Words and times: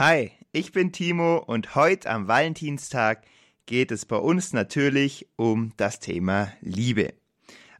Hi, 0.00 0.30
ich 0.52 0.70
bin 0.70 0.92
Timo 0.92 1.38
und 1.38 1.74
heute 1.74 2.08
am 2.08 2.28
Valentinstag 2.28 3.24
geht 3.66 3.90
es 3.90 4.06
bei 4.06 4.14
uns 4.14 4.52
natürlich 4.52 5.26
um 5.34 5.72
das 5.76 5.98
Thema 5.98 6.52
Liebe. 6.60 7.14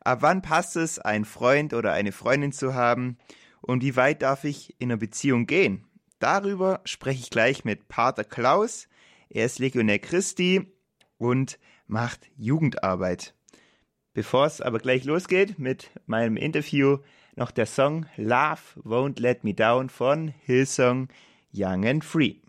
Ab 0.00 0.22
wann 0.22 0.42
passt 0.42 0.74
es, 0.74 0.98
einen 0.98 1.24
Freund 1.24 1.74
oder 1.74 1.92
eine 1.92 2.10
Freundin 2.10 2.50
zu 2.50 2.74
haben 2.74 3.18
und 3.60 3.84
wie 3.84 3.94
weit 3.94 4.22
darf 4.22 4.42
ich 4.42 4.74
in 4.80 4.90
einer 4.90 4.96
Beziehung 4.96 5.46
gehen? 5.46 5.84
Darüber 6.18 6.80
spreche 6.84 7.20
ich 7.20 7.30
gleich 7.30 7.64
mit 7.64 7.86
Pater 7.86 8.24
Klaus. 8.24 8.88
Er 9.28 9.46
ist 9.46 9.60
Legionär 9.60 10.00
Christi 10.00 10.66
und 11.18 11.60
macht 11.86 12.32
Jugendarbeit. 12.36 13.32
Bevor 14.12 14.44
es 14.46 14.60
aber 14.60 14.80
gleich 14.80 15.04
losgeht 15.04 15.60
mit 15.60 15.92
meinem 16.06 16.36
Interview, 16.36 16.98
noch 17.36 17.52
der 17.52 17.66
Song 17.66 18.06
Love 18.16 18.58
Won't 18.82 19.20
Let 19.20 19.44
Me 19.44 19.54
Down 19.54 19.88
von 19.88 20.34
Hillsong 20.46 21.06
Young 21.52 21.84
and 21.84 22.04
Free. 22.04 22.40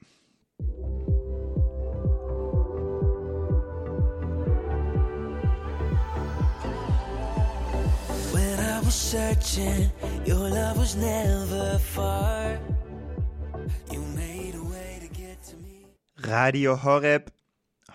When 8.31 8.59
I 8.59 8.79
was 8.83 8.93
searching, 8.93 9.91
your 10.25 10.49
love 10.49 10.77
was 10.77 10.95
never 10.95 11.79
far. 11.79 12.59
You 13.91 14.01
made 14.15 14.55
a 14.55 14.63
way 14.63 14.99
to 15.01 15.07
get 15.07 15.41
to 15.49 15.57
me. 15.57 15.85
Radio 16.17 16.83
Horeb, 16.83 17.31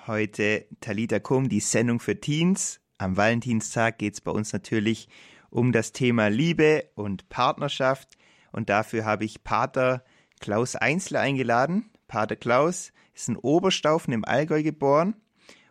heute 0.06 0.66
Talita 0.80 1.20
Kum, 1.20 1.48
die 1.48 1.60
Sendung 1.60 2.00
für 2.00 2.20
Teens. 2.20 2.80
Am 2.98 3.16
Valentinstag 3.16 3.98
geht 3.98 4.14
es 4.14 4.20
bei 4.20 4.30
uns 4.30 4.52
natürlich 4.52 5.08
um 5.50 5.72
das 5.72 5.92
Thema 5.92 6.28
Liebe 6.28 6.88
und 6.94 7.28
Partnerschaft. 7.28 8.16
Und 8.52 8.68
dafür 8.68 9.04
habe 9.04 9.24
ich 9.24 9.44
Pater 9.44 10.04
Klaus 10.40 10.76
Einzler 10.76 11.20
eingeladen. 11.20 11.90
Pater 12.08 12.36
Klaus 12.36 12.92
ist 13.14 13.28
in 13.28 13.36
Oberstaufen 13.36 14.12
im 14.12 14.24
Allgäu 14.24 14.62
geboren 14.62 15.14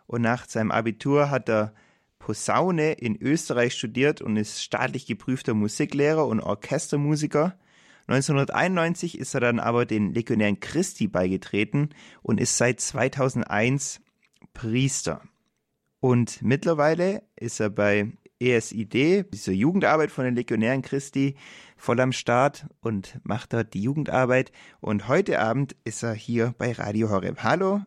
und 0.06 0.22
nach 0.22 0.48
seinem 0.48 0.70
Abitur 0.70 1.30
hat 1.30 1.48
er 1.48 1.74
Posaune 2.18 2.92
in 2.92 3.20
Österreich 3.20 3.74
studiert 3.74 4.22
und 4.22 4.36
ist 4.36 4.62
staatlich 4.62 5.06
geprüfter 5.06 5.54
Musiklehrer 5.54 6.26
und 6.26 6.40
Orchestermusiker. 6.40 7.58
1991 8.06 9.18
ist 9.18 9.34
er 9.34 9.40
dann 9.40 9.60
aber 9.60 9.86
den 9.86 10.12
Legionären 10.12 10.60
Christi 10.60 11.06
beigetreten 11.06 11.90
und 12.22 12.40
ist 12.40 12.56
seit 12.56 12.80
2001 12.80 14.00
Priester. 14.52 15.22
Und 16.00 16.42
mittlerweile 16.42 17.22
ist 17.36 17.60
er 17.60 17.70
bei 17.70 18.12
ESID, 18.44 19.32
dieser 19.32 19.52
Jugendarbeit 19.52 20.10
von 20.10 20.24
den 20.24 20.34
Legionären 20.34 20.82
Christi, 20.82 21.34
voll 21.76 21.98
am 22.00 22.12
Start 22.12 22.66
und 22.80 23.18
macht 23.22 23.54
dort 23.54 23.72
die 23.72 23.82
Jugendarbeit. 23.82 24.52
Und 24.80 25.08
heute 25.08 25.40
Abend 25.40 25.74
ist 25.84 26.02
er 26.02 26.12
hier 26.12 26.54
bei 26.58 26.72
Radio 26.72 27.08
Horeb. 27.08 27.42
Hallo, 27.42 27.80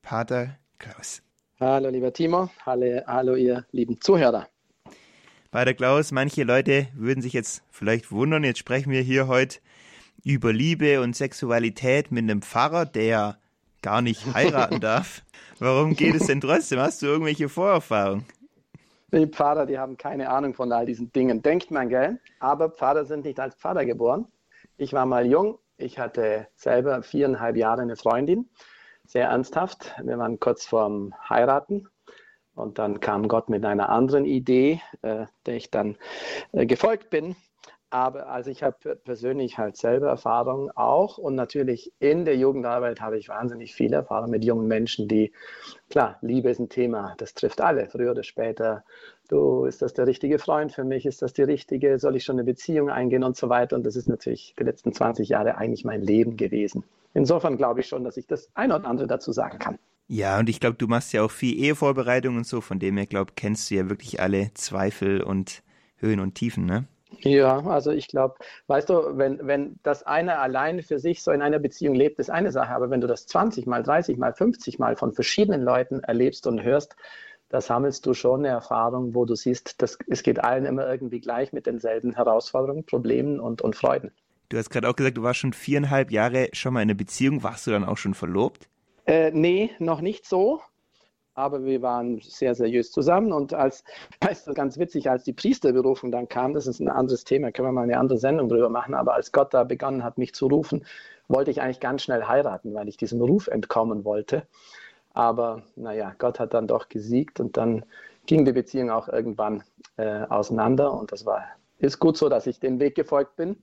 Pater 0.00 0.56
Klaus. 0.78 1.22
Hallo, 1.60 1.90
lieber 1.90 2.12
Timo. 2.12 2.48
Hallo, 2.64 3.02
hallo, 3.06 3.34
ihr 3.34 3.66
lieben 3.72 4.00
Zuhörer. 4.00 4.48
Pater 5.50 5.74
Klaus, 5.74 6.10
manche 6.10 6.44
Leute 6.44 6.88
würden 6.94 7.20
sich 7.20 7.34
jetzt 7.34 7.62
vielleicht 7.70 8.10
wundern, 8.10 8.44
jetzt 8.44 8.58
sprechen 8.58 8.90
wir 8.90 9.02
hier 9.02 9.28
heute 9.28 9.58
über 10.24 10.52
Liebe 10.52 11.00
und 11.02 11.16
Sexualität 11.16 12.10
mit 12.10 12.22
einem 12.22 12.42
Pfarrer, 12.42 12.86
der 12.86 13.38
gar 13.82 14.00
nicht 14.00 14.34
heiraten 14.34 14.80
darf. 14.80 15.22
Warum 15.58 15.94
geht 15.94 16.14
es 16.14 16.26
denn 16.26 16.40
trotzdem? 16.40 16.78
Hast 16.78 17.02
du 17.02 17.06
irgendwelche 17.06 17.48
Vorerfahrungen? 17.48 18.24
Die 19.10 19.26
Pfarrer, 19.26 19.64
die 19.64 19.78
haben 19.78 19.96
keine 19.96 20.28
Ahnung 20.28 20.52
von 20.52 20.70
all 20.70 20.84
diesen 20.84 21.10
Dingen, 21.12 21.40
denkt 21.42 21.70
man, 21.70 21.88
gell? 21.88 22.20
Aber 22.40 22.70
Pfarrer 22.70 23.06
sind 23.06 23.24
nicht 23.24 23.40
als 23.40 23.54
Pfarrer 23.54 23.86
geboren. 23.86 24.26
Ich 24.76 24.92
war 24.92 25.06
mal 25.06 25.26
jung, 25.26 25.58
ich 25.78 25.98
hatte 25.98 26.48
selber 26.56 27.02
viereinhalb 27.02 27.56
Jahre 27.56 27.82
eine 27.82 27.96
Freundin, 27.96 28.50
sehr 29.06 29.28
ernsthaft. 29.28 29.94
Wir 30.02 30.18
waren 30.18 30.38
kurz 30.38 30.66
vorm 30.66 31.14
Heiraten 31.26 31.88
und 32.54 32.78
dann 32.78 33.00
kam 33.00 33.28
Gott 33.28 33.48
mit 33.48 33.64
einer 33.64 33.88
anderen 33.88 34.26
Idee, 34.26 34.82
äh, 35.00 35.24
der 35.46 35.56
ich 35.56 35.70
dann 35.70 35.96
äh, 36.52 36.66
gefolgt 36.66 37.08
bin. 37.08 37.34
Aber 37.90 38.28
also 38.28 38.50
ich 38.50 38.62
habe 38.62 38.96
persönlich 38.96 39.56
halt 39.56 39.78
selber 39.78 40.08
Erfahrung 40.08 40.70
auch 40.74 41.16
und 41.16 41.34
natürlich 41.34 41.90
in 42.00 42.26
der 42.26 42.36
Jugendarbeit 42.36 43.00
habe 43.00 43.16
ich 43.16 43.30
wahnsinnig 43.30 43.74
viel 43.74 43.94
Erfahrung 43.94 44.30
mit 44.30 44.44
jungen 44.44 44.68
Menschen, 44.68 45.08
die, 45.08 45.32
klar, 45.88 46.18
Liebe 46.20 46.50
ist 46.50 46.58
ein 46.58 46.68
Thema, 46.68 47.14
das 47.16 47.32
trifft 47.32 47.62
alle, 47.62 47.88
früher 47.88 48.10
oder 48.10 48.24
später. 48.24 48.84
Du, 49.30 49.64
ist 49.64 49.80
das 49.80 49.94
der 49.94 50.06
richtige 50.06 50.38
Freund 50.38 50.72
für 50.72 50.84
mich? 50.84 51.06
Ist 51.06 51.22
das 51.22 51.32
die 51.32 51.42
richtige? 51.42 51.98
Soll 51.98 52.16
ich 52.16 52.24
schon 52.24 52.36
eine 52.36 52.44
Beziehung 52.44 52.90
eingehen 52.90 53.24
und 53.24 53.36
so 53.36 53.48
weiter? 53.48 53.76
Und 53.76 53.84
das 53.84 53.96
ist 53.96 54.08
natürlich 54.08 54.54
die 54.58 54.64
letzten 54.64 54.92
20 54.92 55.30
Jahre 55.30 55.56
eigentlich 55.56 55.84
mein 55.84 56.02
Leben 56.02 56.36
gewesen. 56.36 56.84
Insofern 57.14 57.56
glaube 57.56 57.80
ich 57.80 57.88
schon, 57.88 58.04
dass 58.04 58.18
ich 58.18 58.26
das 58.26 58.50
ein 58.54 58.70
oder 58.70 58.86
andere 58.86 59.06
dazu 59.06 59.32
sagen 59.32 59.58
kann. 59.58 59.78
Ja, 60.08 60.38
und 60.38 60.48
ich 60.48 60.60
glaube, 60.60 60.76
du 60.76 60.86
machst 60.88 61.12
ja 61.12 61.22
auch 61.22 61.30
viel 61.30 61.58
Ehevorbereitung 61.58 62.36
und 62.36 62.46
so, 62.46 62.60
von 62.60 62.78
dem 62.78 62.96
her, 62.96 63.06
glaube 63.06 63.32
kennst 63.36 63.70
du 63.70 63.74
ja 63.74 63.88
wirklich 63.90 64.20
alle 64.20 64.52
Zweifel 64.54 65.22
und 65.22 65.62
Höhen 65.96 66.20
und 66.20 66.34
Tiefen, 66.34 66.64
ne? 66.64 66.86
Ja, 67.20 67.66
also 67.66 67.90
ich 67.90 68.08
glaube, 68.08 68.36
weißt 68.68 68.88
du, 68.88 69.18
wenn, 69.18 69.46
wenn 69.46 69.78
das 69.82 70.04
eine 70.04 70.38
alleine 70.38 70.82
für 70.82 70.98
sich 70.98 71.22
so 71.22 71.32
in 71.32 71.42
einer 71.42 71.58
Beziehung 71.58 71.94
lebt, 71.94 72.18
ist 72.18 72.30
eine 72.30 72.52
Sache, 72.52 72.72
aber 72.72 72.90
wenn 72.90 73.00
du 73.00 73.06
das 73.06 73.26
20 73.26 73.66
mal, 73.66 73.82
30 73.82 74.18
mal, 74.18 74.32
50 74.32 74.78
mal 74.78 74.96
von 74.96 75.12
verschiedenen 75.12 75.62
Leuten 75.62 76.00
erlebst 76.00 76.46
und 76.46 76.62
hörst, 76.62 76.96
da 77.48 77.60
sammelst 77.60 78.04
du 78.06 78.14
schon 78.14 78.40
eine 78.40 78.48
Erfahrung, 78.48 79.14
wo 79.14 79.24
du 79.24 79.34
siehst, 79.34 79.80
dass, 79.82 79.98
es 80.06 80.22
geht 80.22 80.44
allen 80.44 80.66
immer 80.66 80.86
irgendwie 80.86 81.20
gleich 81.20 81.52
mit 81.52 81.66
denselben 81.66 82.14
Herausforderungen, 82.14 82.84
Problemen 82.84 83.40
und, 83.40 83.62
und 83.62 83.74
Freuden. 83.74 84.12
Du 84.50 84.56
hast 84.56 84.70
gerade 84.70 84.88
auch 84.88 84.96
gesagt, 84.96 85.16
du 85.16 85.22
warst 85.22 85.40
schon 85.40 85.52
viereinhalb 85.52 86.10
Jahre 86.10 86.48
schon 86.52 86.74
mal 86.74 86.82
in 86.82 86.88
einer 86.88 86.96
Beziehung. 86.96 87.42
Warst 87.42 87.66
du 87.66 87.70
dann 87.70 87.84
auch 87.84 87.96
schon 87.96 88.14
verlobt? 88.14 88.68
Äh, 89.06 89.30
nee, 89.32 89.70
noch 89.78 90.00
nicht 90.00 90.26
so 90.26 90.60
aber 91.38 91.64
wir 91.64 91.80
waren 91.82 92.20
sehr 92.20 92.54
seriös 92.54 92.90
zusammen 92.90 93.32
und 93.32 93.54
als, 93.54 93.84
du, 94.46 94.54
ganz 94.54 94.76
witzig, 94.76 95.08
als 95.08 95.22
die 95.22 95.32
Priesterberufung 95.32 96.10
dann 96.10 96.28
kam, 96.28 96.52
das 96.52 96.66
ist 96.66 96.80
ein 96.80 96.88
anderes 96.88 97.24
Thema, 97.24 97.52
können 97.52 97.68
wir 97.68 97.72
mal 97.72 97.82
eine 97.82 97.98
andere 97.98 98.18
Sendung 98.18 98.48
drüber 98.48 98.68
machen, 98.68 98.94
aber 98.94 99.14
als 99.14 99.30
Gott 99.30 99.54
da 99.54 99.62
begonnen 99.62 100.02
hat, 100.02 100.18
mich 100.18 100.34
zu 100.34 100.48
rufen, 100.48 100.84
wollte 101.28 101.50
ich 101.50 101.62
eigentlich 101.62 101.80
ganz 101.80 102.02
schnell 102.02 102.24
heiraten, 102.24 102.74
weil 102.74 102.88
ich 102.88 102.96
diesem 102.96 103.20
Ruf 103.20 103.46
entkommen 103.46 104.04
wollte. 104.04 104.46
Aber 105.14 105.62
naja, 105.76 106.14
Gott 106.18 106.40
hat 106.40 106.54
dann 106.54 106.66
doch 106.66 106.88
gesiegt 106.88 107.38
und 107.38 107.56
dann 107.56 107.84
ging 108.26 108.44
die 108.44 108.52
Beziehung 108.52 108.90
auch 108.90 109.08
irgendwann 109.08 109.62
äh, 109.96 110.24
auseinander 110.28 110.92
und 110.92 111.12
das 111.12 111.24
war, 111.24 111.44
ist 111.78 112.00
gut 112.00 112.16
so, 112.16 112.28
dass 112.28 112.46
ich 112.46 112.58
den 112.58 112.80
Weg 112.80 112.96
gefolgt 112.96 113.36
bin, 113.36 113.62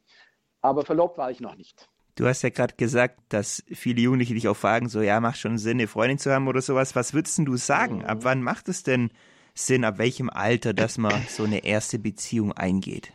aber 0.62 0.86
verlobt 0.86 1.18
war 1.18 1.30
ich 1.30 1.42
noch 1.42 1.56
nicht. 1.56 1.90
Du 2.16 2.26
hast 2.26 2.44
ja 2.44 2.50
gerade 2.50 2.76
gesagt, 2.76 3.20
dass 3.30 3.64
viele 3.68 4.02
Jugendliche 4.02 4.34
dich 4.34 4.48
auch 4.48 4.56
fragen, 4.56 4.88
so 4.88 5.02
ja, 5.02 5.20
macht 5.20 5.38
schon 5.38 5.58
Sinn, 5.58 5.80
eine 5.80 5.88
Freundin 5.88 6.18
zu 6.18 6.32
haben 6.32 6.48
oder 6.48 6.62
sowas. 6.62 6.96
Was 6.96 7.14
würdest 7.14 7.38
du 7.40 7.58
sagen? 7.58 8.06
Ab 8.06 8.20
wann 8.22 8.42
macht 8.42 8.70
es 8.70 8.84
denn 8.84 9.12
Sinn, 9.54 9.84
ab 9.84 9.98
welchem 9.98 10.30
Alter, 10.30 10.74
dass 10.74 10.98
man 10.98 11.14
so 11.28 11.44
eine 11.44 11.66
erste 11.66 12.00
Beziehung 12.00 12.54
eingeht? 12.54 13.12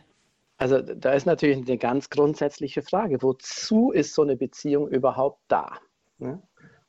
Also 0.57 0.79
da 0.79 1.13
ist 1.13 1.25
natürlich 1.25 1.57
eine 1.57 1.79
ganz 1.79 2.11
grundsätzliche 2.11 2.83
Frage, 2.83 3.23
wozu 3.23 3.91
ist 3.91 4.13
so 4.13 4.21
eine 4.21 4.35
Beziehung 4.35 4.87
überhaupt 4.87 5.39
da? 5.47 5.79
Ne? 6.19 6.39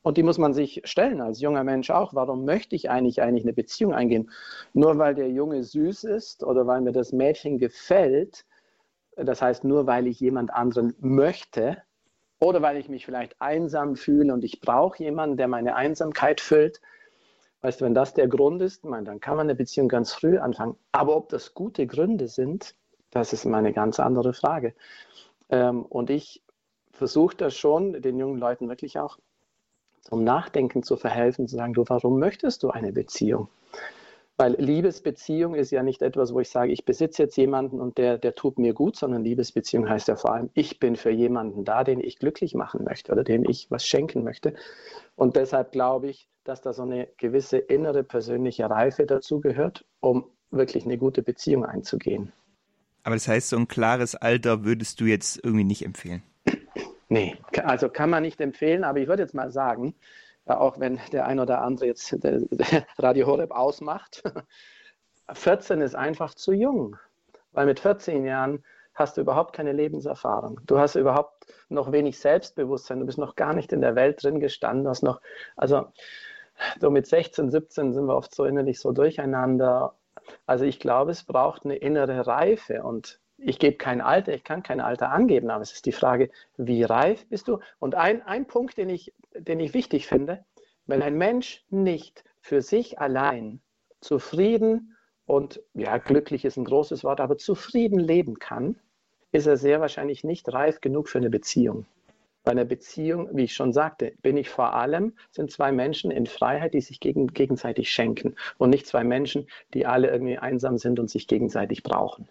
Und 0.02 0.18
die 0.18 0.22
muss 0.22 0.36
man 0.36 0.52
sich 0.52 0.82
stellen 0.84 1.22
als 1.22 1.40
junger 1.40 1.64
Mensch 1.64 1.88
auch. 1.88 2.12
Warum 2.12 2.44
möchte 2.44 2.76
ich 2.76 2.90
eigentlich 2.90 3.22
eigentlich 3.22 3.44
eine 3.44 3.54
Beziehung 3.54 3.94
eingehen? 3.94 4.30
Nur 4.74 4.98
weil 4.98 5.14
der 5.14 5.30
Junge 5.30 5.62
süß 5.62 6.04
ist 6.04 6.44
oder 6.44 6.66
weil 6.66 6.82
mir 6.82 6.92
das 6.92 7.12
Mädchen 7.12 7.56
gefällt, 7.56 8.44
das 9.16 9.40
heißt 9.40 9.64
nur 9.64 9.86
weil 9.86 10.06
ich 10.06 10.20
jemand 10.20 10.52
anderen 10.52 10.94
möchte, 10.98 11.82
oder 12.42 12.60
weil 12.60 12.76
ich 12.76 12.88
mich 12.88 13.06
vielleicht 13.06 13.40
einsam 13.40 13.94
fühle 13.94 14.34
und 14.34 14.42
ich 14.42 14.60
brauche 14.60 15.00
jemanden, 15.00 15.36
der 15.36 15.46
meine 15.46 15.76
Einsamkeit 15.76 16.40
füllt. 16.40 16.80
Weißt 17.60 17.80
du, 17.80 17.84
wenn 17.84 17.94
das 17.94 18.14
der 18.14 18.26
Grund 18.26 18.60
ist, 18.62 18.84
meine, 18.84 19.04
dann 19.04 19.20
kann 19.20 19.36
man 19.36 19.46
eine 19.46 19.54
Beziehung 19.54 19.88
ganz 19.88 20.12
früh 20.12 20.38
anfangen. 20.38 20.74
Aber 20.90 21.14
ob 21.16 21.28
das 21.28 21.54
gute 21.54 21.86
Gründe 21.86 22.26
sind, 22.26 22.74
das 23.10 23.32
ist 23.32 23.44
meine 23.44 23.72
ganz 23.72 24.00
andere 24.00 24.32
Frage. 24.32 24.74
Ähm, 25.50 25.84
und 25.84 26.10
ich 26.10 26.42
versuche 26.90 27.36
das 27.36 27.56
schon, 27.56 28.02
den 28.02 28.18
jungen 28.18 28.38
Leuten 28.40 28.68
wirklich 28.68 28.98
auch 28.98 29.18
zum 30.00 30.24
Nachdenken 30.24 30.82
zu 30.82 30.96
verhelfen, 30.96 31.46
zu 31.46 31.54
sagen, 31.54 31.74
du, 31.74 31.84
warum 31.86 32.18
möchtest 32.18 32.64
du 32.64 32.70
eine 32.70 32.92
Beziehung? 32.92 33.48
Weil 34.38 34.54
Liebesbeziehung 34.58 35.54
ist 35.54 35.70
ja 35.70 35.82
nicht 35.82 36.02
etwas, 36.02 36.32
wo 36.32 36.40
ich 36.40 36.48
sage, 36.48 36.72
ich 36.72 36.84
besitze 36.84 37.22
jetzt 37.24 37.36
jemanden 37.36 37.80
und 37.80 37.98
der, 37.98 38.18
der 38.18 38.34
tut 38.34 38.58
mir 38.58 38.72
gut, 38.72 38.96
sondern 38.96 39.22
Liebesbeziehung 39.24 39.88
heißt 39.88 40.08
ja 40.08 40.16
vor 40.16 40.32
allem, 40.32 40.50
ich 40.54 40.80
bin 40.80 40.96
für 40.96 41.10
jemanden 41.10 41.64
da, 41.64 41.84
den 41.84 42.00
ich 42.00 42.18
glücklich 42.18 42.54
machen 42.54 42.84
möchte 42.84 43.12
oder 43.12 43.24
dem 43.24 43.44
ich 43.44 43.70
was 43.70 43.86
schenken 43.86 44.24
möchte. 44.24 44.54
Und 45.16 45.36
deshalb 45.36 45.72
glaube 45.72 46.08
ich, 46.08 46.28
dass 46.44 46.62
da 46.62 46.72
so 46.72 46.82
eine 46.82 47.08
gewisse 47.18 47.58
innere 47.58 48.02
persönliche 48.02 48.68
Reife 48.68 49.06
dazu 49.06 49.40
gehört, 49.40 49.84
um 50.00 50.24
wirklich 50.50 50.84
eine 50.84 50.98
gute 50.98 51.22
Beziehung 51.22 51.64
einzugehen. 51.64 52.32
Aber 53.04 53.16
das 53.16 53.28
heißt, 53.28 53.48
so 53.48 53.56
ein 53.56 53.68
klares 53.68 54.14
Alter 54.14 54.64
würdest 54.64 55.00
du 55.00 55.04
jetzt 55.04 55.40
irgendwie 55.42 55.64
nicht 55.64 55.84
empfehlen? 55.84 56.22
Nee, 57.08 57.36
also 57.64 57.90
kann 57.90 58.08
man 58.08 58.22
nicht 58.22 58.40
empfehlen, 58.40 58.84
aber 58.84 58.98
ich 58.98 59.08
würde 59.08 59.22
jetzt 59.22 59.34
mal 59.34 59.50
sagen, 59.52 59.94
auch 60.46 60.80
wenn 60.80 61.00
der 61.12 61.26
ein 61.26 61.40
oder 61.40 61.62
andere 61.62 61.86
jetzt 61.86 62.12
Radio 62.98 63.26
Horeb 63.26 63.52
ausmacht. 63.52 64.22
14 65.32 65.80
ist 65.80 65.94
einfach 65.94 66.34
zu 66.34 66.52
jung, 66.52 66.96
weil 67.52 67.66
mit 67.66 67.80
14 67.80 68.24
Jahren 68.24 68.64
hast 68.94 69.16
du 69.16 69.20
überhaupt 69.22 69.54
keine 69.54 69.72
Lebenserfahrung. 69.72 70.60
Du 70.66 70.78
hast 70.78 70.96
überhaupt 70.96 71.46
noch 71.68 71.92
wenig 71.92 72.18
Selbstbewusstsein. 72.18 73.00
Du 73.00 73.06
bist 73.06 73.18
noch 73.18 73.36
gar 73.36 73.54
nicht 73.54 73.72
in 73.72 73.80
der 73.80 73.94
Welt 73.94 74.22
drin 74.22 74.40
gestanden. 74.40 74.88
Hast 74.88 75.02
noch, 75.02 75.20
also 75.56 75.86
so 76.80 76.90
mit 76.90 77.06
16, 77.06 77.50
17 77.50 77.92
sind 77.92 78.06
wir 78.06 78.16
oft 78.16 78.34
so 78.34 78.44
innerlich 78.44 78.80
so 78.80 78.92
durcheinander. 78.92 79.96
Also 80.46 80.64
ich 80.64 80.78
glaube, 80.78 81.10
es 81.12 81.24
braucht 81.24 81.64
eine 81.64 81.76
innere 81.76 82.26
Reife 82.26 82.82
und 82.82 83.21
ich 83.44 83.58
gebe 83.58 83.76
kein 83.76 84.00
Alter, 84.00 84.34
ich 84.34 84.44
kann 84.44 84.62
kein 84.62 84.80
Alter 84.80 85.10
angeben, 85.10 85.50
aber 85.50 85.62
es 85.62 85.72
ist 85.72 85.86
die 85.86 85.92
Frage, 85.92 86.30
wie 86.56 86.82
reif 86.84 87.26
bist 87.26 87.48
du? 87.48 87.58
Und 87.78 87.94
ein, 87.94 88.22
ein 88.22 88.46
Punkt, 88.46 88.76
den 88.76 88.88
ich, 88.88 89.12
den 89.34 89.60
ich 89.60 89.74
wichtig 89.74 90.06
finde, 90.06 90.44
wenn 90.86 91.02
ein 91.02 91.16
Mensch 91.16 91.64
nicht 91.70 92.24
für 92.40 92.62
sich 92.62 92.98
allein 92.98 93.60
zufrieden 94.00 94.96
und, 95.26 95.60
ja, 95.74 95.98
glücklich 95.98 96.44
ist 96.44 96.56
ein 96.56 96.64
großes 96.64 97.04
Wort, 97.04 97.20
aber 97.20 97.38
zufrieden 97.38 97.98
leben 97.98 98.38
kann, 98.38 98.76
ist 99.30 99.46
er 99.46 99.56
sehr 99.56 99.80
wahrscheinlich 99.80 100.24
nicht 100.24 100.52
reif 100.52 100.80
genug 100.80 101.08
für 101.08 101.18
eine 101.18 101.30
Beziehung. 101.30 101.86
Bei 102.44 102.50
einer 102.50 102.64
Beziehung, 102.64 103.28
wie 103.32 103.44
ich 103.44 103.54
schon 103.54 103.72
sagte, 103.72 104.12
bin 104.20 104.36
ich 104.36 104.50
vor 104.50 104.74
allem, 104.74 105.14
sind 105.30 105.52
zwei 105.52 105.70
Menschen 105.70 106.10
in 106.10 106.26
Freiheit, 106.26 106.74
die 106.74 106.80
sich 106.80 106.98
gegen, 106.98 107.28
gegenseitig 107.28 107.92
schenken 107.92 108.34
und 108.58 108.70
nicht 108.70 108.86
zwei 108.86 109.04
Menschen, 109.04 109.46
die 109.74 109.86
alle 109.86 110.10
irgendwie 110.10 110.38
einsam 110.38 110.76
sind 110.76 110.98
und 110.98 111.08
sich 111.08 111.28
gegenseitig 111.28 111.84
brauchen. 111.84 112.28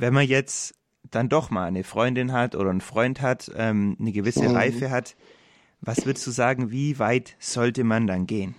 Wenn 0.00 0.14
man 0.14 0.26
jetzt 0.26 0.74
dann 1.10 1.28
doch 1.28 1.50
mal 1.50 1.66
eine 1.66 1.84
Freundin 1.84 2.32
hat 2.32 2.54
oder 2.54 2.70
einen 2.70 2.80
Freund 2.80 3.20
hat, 3.20 3.50
ähm, 3.54 3.98
eine 4.00 4.12
gewisse 4.12 4.48
mhm. 4.48 4.56
Reife 4.56 4.90
hat, 4.90 5.14
was 5.82 6.06
würdest 6.06 6.26
du 6.26 6.30
sagen, 6.30 6.70
wie 6.70 6.98
weit 6.98 7.36
sollte 7.38 7.84
man 7.84 8.06
dann 8.06 8.26
gehen? 8.26 8.54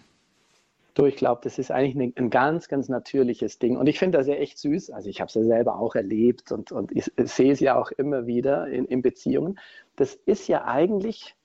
Du, 0.93 1.05
ich 1.05 1.15
glaube, 1.15 1.41
das 1.43 1.57
ist 1.57 1.71
eigentlich 1.71 2.15
ein 2.15 2.29
ganz, 2.29 2.67
ganz 2.67 2.89
natürliches 2.89 3.57
Ding. 3.57 3.75
Und 3.75 3.87
ich 3.87 3.97
finde 3.97 4.19
das 4.19 4.27
ja 4.27 4.35
echt 4.35 4.59
süß. 4.59 4.91
Also 4.91 5.09
ich 5.09 5.19
habe 5.19 5.29
es 5.29 5.33
ja 5.33 5.43
selber 5.43 5.79
auch 5.79 5.95
erlebt 5.95 6.51
und, 6.51 6.71
und 6.71 6.91
ich 6.91 7.11
sehe 7.17 7.53
es 7.53 7.59
ja 7.59 7.75
auch 7.75 7.89
immer 7.89 8.27
wieder 8.27 8.67
in, 8.67 8.85
in 8.85 9.01
Beziehungen. 9.01 9.57
Das 9.95 10.13
ist 10.13 10.47
ja 10.47 10.65
eigentlich 10.65 11.35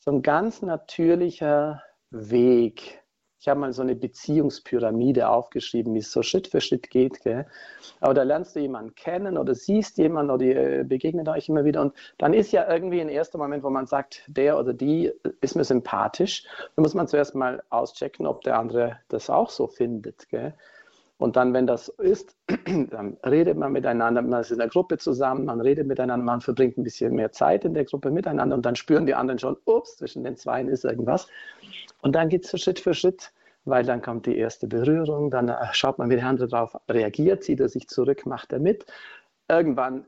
so 0.00 0.10
ein 0.10 0.20
ganz 0.20 0.60
natürlicher 0.60 1.82
Weg, 2.10 2.99
ich 3.40 3.48
habe 3.48 3.58
mal 3.58 3.72
so 3.72 3.80
eine 3.80 3.96
Beziehungspyramide 3.96 5.30
aufgeschrieben, 5.30 5.94
wie 5.94 6.00
es 6.00 6.12
so 6.12 6.22
Schritt 6.22 6.48
für 6.48 6.60
Schritt 6.60 6.90
geht. 6.90 7.22
Gell? 7.22 7.46
Aber 8.00 8.12
da 8.12 8.22
lernst 8.22 8.54
du 8.54 8.60
jemanden 8.60 8.94
kennen 8.94 9.38
oder 9.38 9.54
siehst 9.54 9.96
jemanden 9.96 10.30
oder 10.30 10.44
ihr 10.44 10.84
begegnet 10.84 11.26
euch 11.26 11.48
immer 11.48 11.64
wieder. 11.64 11.80
Und 11.80 11.94
dann 12.18 12.34
ist 12.34 12.52
ja 12.52 12.70
irgendwie 12.70 13.00
ein 13.00 13.08
erster 13.08 13.38
Moment, 13.38 13.64
wo 13.64 13.70
man 13.70 13.86
sagt, 13.86 14.24
der 14.26 14.58
oder 14.58 14.74
die 14.74 15.10
ist 15.40 15.56
mir 15.56 15.64
sympathisch. 15.64 16.44
Da 16.76 16.82
muss 16.82 16.92
man 16.92 17.08
zuerst 17.08 17.34
mal 17.34 17.62
auschecken, 17.70 18.26
ob 18.26 18.42
der 18.42 18.58
andere 18.58 18.98
das 19.08 19.30
auch 19.30 19.48
so 19.48 19.66
findet. 19.66 20.28
Gell? 20.28 20.52
Und 21.20 21.36
dann, 21.36 21.52
wenn 21.52 21.66
das 21.66 21.88
ist, 21.88 22.34
dann 22.90 23.18
redet 23.24 23.56
man 23.58 23.72
miteinander, 23.72 24.22
man 24.22 24.40
ist 24.40 24.52
in 24.52 24.58
der 24.58 24.68
Gruppe 24.68 24.96
zusammen, 24.96 25.44
man 25.44 25.60
redet 25.60 25.86
miteinander, 25.86 26.24
man 26.24 26.40
verbringt 26.40 26.78
ein 26.78 26.82
bisschen 26.82 27.14
mehr 27.14 27.30
Zeit 27.30 27.66
in 27.66 27.74
der 27.74 27.84
Gruppe 27.84 28.10
miteinander 28.10 28.56
und 28.56 28.64
dann 28.64 28.74
spüren 28.74 29.04
die 29.04 29.14
anderen 29.14 29.38
schon, 29.38 29.56
ups, 29.66 29.98
zwischen 29.98 30.24
den 30.24 30.36
Zweien 30.36 30.68
ist 30.68 30.84
irgendwas. 30.84 31.28
Und 32.02 32.14
dann 32.14 32.28
geht 32.28 32.44
es 32.44 32.50
so 32.50 32.56
Schritt 32.56 32.80
für 32.80 32.94
Schritt, 32.94 33.32
weil 33.64 33.84
dann 33.84 34.02
kommt 34.02 34.26
die 34.26 34.36
erste 34.36 34.66
Berührung, 34.66 35.30
dann 35.30 35.48
äh, 35.48 35.56
schaut 35.72 35.98
man, 35.98 36.10
wie 36.10 36.16
der 36.16 36.26
andere 36.26 36.48
darauf 36.48 36.76
reagiert, 36.88 37.44
zieht 37.44 37.60
er 37.60 37.68
sich 37.68 37.88
zurück, 37.88 38.26
macht 38.26 38.52
er 38.52 38.58
mit. 38.58 38.86
Irgendwann 39.48 40.04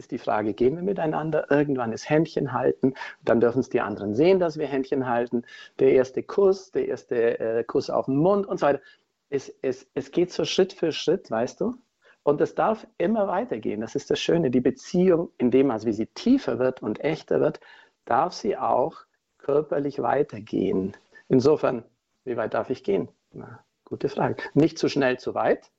ist 0.00 0.10
die 0.10 0.18
Frage, 0.18 0.54
gehen 0.54 0.76
wir 0.76 0.82
miteinander? 0.82 1.50
Irgendwann 1.50 1.92
ist 1.92 2.08
Händchen 2.08 2.52
halten. 2.52 2.94
Dann 3.22 3.40
dürfen 3.40 3.60
es 3.60 3.68
die 3.68 3.80
anderen 3.80 4.14
sehen, 4.14 4.38
dass 4.38 4.58
wir 4.58 4.66
Händchen 4.66 5.06
halten. 5.06 5.44
Der 5.78 5.92
erste 5.92 6.22
Kuss, 6.22 6.70
der 6.70 6.88
erste 6.88 7.38
äh, 7.38 7.64
Kuss 7.64 7.90
auf 7.90 8.06
den 8.06 8.16
Mund 8.16 8.46
und 8.46 8.58
so 8.58 8.66
weiter. 8.66 8.80
Es, 9.28 9.54
es, 9.62 9.86
es 9.94 10.10
geht 10.10 10.32
so 10.32 10.44
Schritt 10.44 10.72
für 10.72 10.90
Schritt, 10.90 11.30
weißt 11.30 11.60
du? 11.60 11.74
Und 12.22 12.40
es 12.40 12.54
darf 12.54 12.86
immer 12.98 13.28
weitergehen. 13.28 13.80
Das 13.80 13.94
ist 13.94 14.10
das 14.10 14.18
Schöne. 14.18 14.50
Die 14.50 14.60
Beziehung, 14.60 15.30
in 15.38 15.50
dem 15.50 15.70
also 15.70 15.86
wie 15.86 15.92
sie 15.92 16.06
tiefer 16.06 16.58
wird 16.58 16.82
und 16.82 17.00
echter 17.00 17.40
wird, 17.40 17.60
darf 18.06 18.32
sie 18.32 18.56
auch 18.56 19.04
körperlich 19.42 20.00
weitergehen. 20.02 20.96
Insofern, 21.28 21.84
wie 22.24 22.36
weit 22.36 22.54
darf 22.54 22.70
ich 22.70 22.82
gehen? 22.84 23.08
Na, 23.32 23.60
gute 23.84 24.08
Frage. 24.08 24.36
Nicht 24.54 24.78
zu 24.78 24.88
schnell 24.88 25.18
zu 25.18 25.34
weit, 25.34 25.70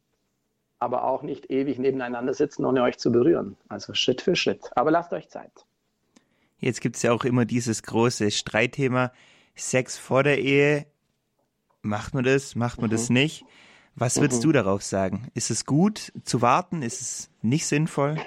aber 0.79 1.03
auch 1.03 1.23
nicht 1.23 1.51
ewig 1.51 1.77
nebeneinander 1.79 2.33
sitzen, 2.33 2.65
ohne 2.65 2.83
euch 2.83 2.97
zu 2.97 3.11
berühren. 3.11 3.57
Also 3.69 3.93
Schritt 3.93 4.21
für 4.21 4.35
Schritt. 4.35 4.69
Aber 4.75 4.91
lasst 4.91 5.13
euch 5.13 5.29
Zeit. 5.29 5.51
Jetzt 6.59 6.81
gibt 6.81 6.95
es 6.95 7.01
ja 7.01 7.11
auch 7.11 7.23
immer 7.23 7.45
dieses 7.45 7.83
große 7.83 8.31
Streitthema 8.31 9.11
Sex 9.55 9.97
vor 9.97 10.23
der 10.23 10.39
Ehe. 10.39 10.85
Macht 11.81 12.13
man 12.13 12.23
das? 12.23 12.55
Macht 12.55 12.79
man 12.79 12.89
mhm. 12.89 12.93
das 12.93 13.09
nicht? 13.09 13.43
Was 13.95 14.19
würdest 14.21 14.41
mhm. 14.41 14.47
du 14.47 14.51
darauf 14.53 14.83
sagen? 14.83 15.27
Ist 15.33 15.51
es 15.51 15.65
gut 15.65 16.13
zu 16.23 16.41
warten? 16.41 16.81
Ist 16.81 17.01
es 17.01 17.29
nicht 17.41 17.65
sinnvoll? 17.65 18.17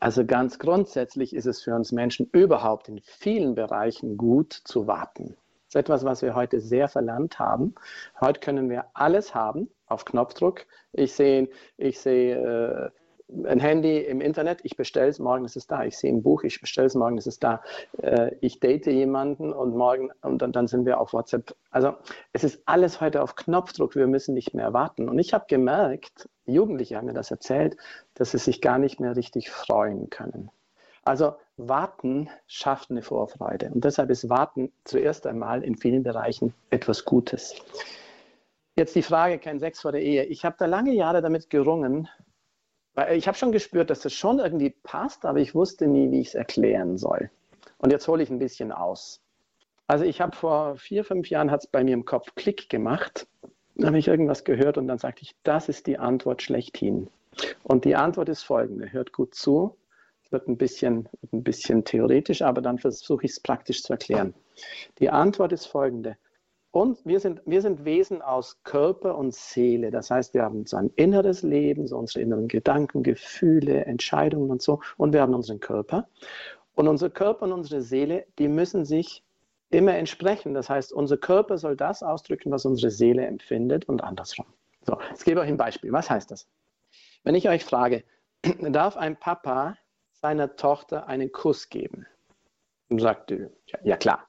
Also 0.00 0.24
ganz 0.24 0.58
grundsätzlich 0.58 1.34
ist 1.34 1.46
es 1.46 1.62
für 1.62 1.74
uns 1.74 1.92
Menschen 1.92 2.28
überhaupt 2.32 2.88
in 2.88 3.00
vielen 3.00 3.54
Bereichen 3.54 4.16
gut 4.16 4.52
zu 4.52 4.86
warten. 4.86 5.36
Das 5.66 5.74
ist 5.74 5.76
etwas, 5.76 6.04
was 6.04 6.22
wir 6.22 6.34
heute 6.34 6.60
sehr 6.60 6.88
verlernt 6.88 7.38
haben. 7.38 7.74
Heute 8.20 8.40
können 8.40 8.70
wir 8.70 8.86
alles 8.94 9.34
haben 9.34 9.68
auf 9.86 10.04
Knopfdruck. 10.04 10.66
Ich 10.92 11.14
sehe, 11.14 11.48
ich 11.76 11.98
sehe 11.98 12.36
äh, 12.36 12.90
ein 13.28 13.58
Handy 13.58 13.98
im 13.98 14.20
Internet, 14.20 14.60
ich 14.62 14.76
bestelle 14.76 15.08
es, 15.08 15.18
morgen 15.18 15.44
ist 15.44 15.56
es 15.56 15.66
da. 15.66 15.84
Ich 15.84 15.98
sehe 15.98 16.12
ein 16.12 16.22
Buch, 16.22 16.44
ich 16.44 16.60
bestelle 16.60 16.86
es, 16.86 16.94
morgen 16.94 17.18
ist 17.18 17.26
es 17.26 17.38
da. 17.38 17.62
Äh, 18.00 18.36
ich 18.40 18.60
date 18.60 18.86
jemanden 18.86 19.52
und 19.52 19.76
morgen 19.76 20.10
und 20.22 20.42
dann, 20.42 20.52
dann, 20.52 20.68
sind 20.68 20.86
wir 20.86 21.00
auf 21.00 21.12
WhatsApp. 21.12 21.54
Also 21.70 21.94
es 22.32 22.44
ist 22.44 22.62
alles 22.66 23.00
heute 23.00 23.22
auf 23.22 23.34
Knopfdruck. 23.34 23.96
Wir 23.96 24.06
müssen 24.06 24.34
nicht 24.34 24.54
mehr 24.54 24.72
warten. 24.72 25.08
Und 25.08 25.18
ich 25.18 25.34
habe 25.34 25.46
gemerkt, 25.48 26.28
Jugendliche 26.44 26.96
haben 26.96 27.06
mir 27.06 27.14
das 27.14 27.30
erzählt, 27.30 27.76
dass 28.14 28.30
sie 28.30 28.38
sich 28.38 28.60
gar 28.60 28.78
nicht 28.78 29.00
mehr 29.00 29.16
richtig 29.16 29.50
freuen 29.50 30.08
können. 30.08 30.50
Also 31.02 31.34
Warten 31.56 32.28
schafft 32.46 32.90
eine 32.90 33.02
Vorfreude. 33.02 33.70
Und 33.72 33.84
deshalb 33.84 34.10
ist 34.10 34.28
Warten 34.28 34.72
zuerst 34.84 35.26
einmal 35.26 35.64
in 35.64 35.76
vielen 35.76 36.02
Bereichen 36.02 36.54
etwas 36.70 37.04
Gutes. 37.04 37.54
Jetzt 38.76 38.94
die 38.94 39.02
Frage, 39.02 39.38
kein 39.38 39.58
Sex 39.58 39.80
vor 39.80 39.92
der 39.92 40.02
Ehe. 40.02 40.24
Ich 40.24 40.44
habe 40.44 40.56
da 40.58 40.66
lange 40.66 40.92
Jahre 40.92 41.22
damit 41.22 41.48
gerungen, 41.48 42.08
weil 42.96 43.16
ich 43.16 43.28
habe 43.28 43.38
schon 43.38 43.52
gespürt, 43.52 43.90
dass 43.90 44.00
das 44.00 44.12
schon 44.12 44.40
irgendwie 44.40 44.70
passt, 44.82 45.24
aber 45.24 45.38
ich 45.38 45.54
wusste 45.54 45.86
nie, 45.86 46.10
wie 46.10 46.20
ich 46.20 46.28
es 46.28 46.34
erklären 46.34 46.98
soll. 46.98 47.30
Und 47.78 47.92
jetzt 47.92 48.08
hole 48.08 48.22
ich 48.22 48.30
ein 48.30 48.40
bisschen 48.40 48.72
aus. 48.72 49.20
Also 49.86 50.04
ich 50.04 50.20
habe 50.20 50.34
vor 50.34 50.76
vier, 50.76 51.04
fünf 51.04 51.30
Jahren, 51.30 51.52
hat 51.52 51.60
es 51.60 51.66
bei 51.68 51.84
mir 51.84 51.94
im 51.94 52.04
Kopf 52.04 52.34
Klick 52.34 52.68
gemacht 52.68 53.28
dann 53.76 53.88
habe 53.88 53.98
ich 53.98 54.08
irgendwas 54.08 54.44
gehört 54.44 54.78
und 54.78 54.88
dann 54.88 54.98
sagte 54.98 55.22
ich, 55.22 55.36
das 55.42 55.68
ist 55.68 55.86
die 55.86 55.98
Antwort 55.98 56.42
schlechthin. 56.42 57.08
Und 57.62 57.84
die 57.84 57.94
Antwort 57.94 58.28
ist 58.30 58.42
folgende, 58.42 58.90
hört 58.90 59.12
gut 59.12 59.34
zu, 59.34 59.76
wird 60.30 60.48
ein 60.48 60.56
bisschen, 60.56 61.08
ein 61.32 61.44
bisschen 61.44 61.84
theoretisch, 61.84 62.42
aber 62.42 62.62
dann 62.62 62.78
versuche 62.78 63.26
ich 63.26 63.32
es 63.32 63.40
praktisch 63.40 63.82
zu 63.82 63.92
erklären. 63.92 64.34
Die 64.98 65.10
Antwort 65.10 65.52
ist 65.52 65.66
folgende, 65.66 66.16
und 66.76 67.06
wir 67.06 67.20
sind, 67.20 67.40
wir 67.46 67.62
sind 67.62 67.86
Wesen 67.86 68.20
aus 68.20 68.62
Körper 68.62 69.16
und 69.16 69.34
Seele. 69.34 69.90
Das 69.90 70.10
heißt, 70.10 70.34
wir 70.34 70.42
haben 70.42 70.66
so 70.66 70.76
ein 70.76 70.90
inneres 70.96 71.42
Leben, 71.42 71.86
so 71.86 71.96
unsere 71.96 72.20
inneren 72.20 72.48
Gedanken, 72.48 73.02
Gefühle, 73.02 73.86
Entscheidungen 73.86 74.50
und 74.50 74.60
so. 74.60 74.80
Und 74.98 75.14
wir 75.14 75.22
haben 75.22 75.32
unseren 75.32 75.58
Körper. 75.58 76.06
Und 76.74 76.86
unser 76.86 77.08
Körper 77.08 77.46
und 77.46 77.52
unsere 77.52 77.80
Seele, 77.80 78.26
die 78.38 78.48
müssen 78.48 78.84
sich 78.84 79.24
immer 79.70 79.94
entsprechen. 79.94 80.52
Das 80.52 80.68
heißt, 80.68 80.92
unser 80.92 81.16
Körper 81.16 81.56
soll 81.56 81.76
das 81.76 82.02
ausdrücken, 82.02 82.50
was 82.50 82.66
unsere 82.66 82.90
Seele 82.90 83.24
empfindet 83.24 83.88
und 83.88 84.04
andersrum. 84.04 84.44
So, 84.82 84.98
jetzt 85.08 85.24
gebe 85.24 85.40
ich 85.40 85.44
euch 85.46 85.50
ein 85.50 85.56
Beispiel. 85.56 85.92
Was 85.92 86.10
heißt 86.10 86.30
das? 86.30 86.46
Wenn 87.24 87.34
ich 87.34 87.48
euch 87.48 87.64
frage, 87.64 88.04
darf 88.60 88.98
ein 88.98 89.18
Papa 89.18 89.78
seiner 90.12 90.56
Tochter 90.56 91.06
einen 91.06 91.32
Kuss 91.32 91.70
geben? 91.70 92.04
Und 92.90 93.00
sagt, 93.00 93.30
ja, 93.30 93.48
ja 93.82 93.96
klar. 93.96 94.28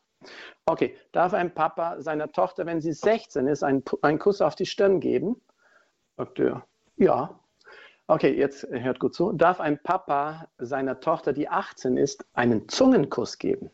Okay, 0.66 0.96
darf 1.12 1.34
ein 1.34 1.54
Papa 1.54 2.02
seiner 2.02 2.32
Tochter, 2.32 2.66
wenn 2.66 2.82
sie 2.82 2.94
16 2.94 3.48
ist, 3.48 3.64
einen, 3.64 3.84
einen 4.02 4.20
Kuss 4.20 4.42
auf 4.42 4.56
die 4.56 4.66
Stirn 4.66 5.00
geben? 5.00 5.42
Sagt 6.18 6.40
er, 6.40 6.66
ja. 6.98 7.40
Okay, 8.08 8.34
jetzt 8.34 8.66
hört 8.70 9.00
gut 9.00 9.16
zu. 9.16 9.34
Darf 9.34 9.60
ein 9.60 9.82
Papa 9.82 10.48
seiner 10.58 11.00
Tochter, 11.00 11.34
die 11.34 11.50
18 11.50 11.98
ist, 11.98 12.26
einen 12.34 12.70
Zungenkuss 12.70 13.38
geben? 13.38 13.70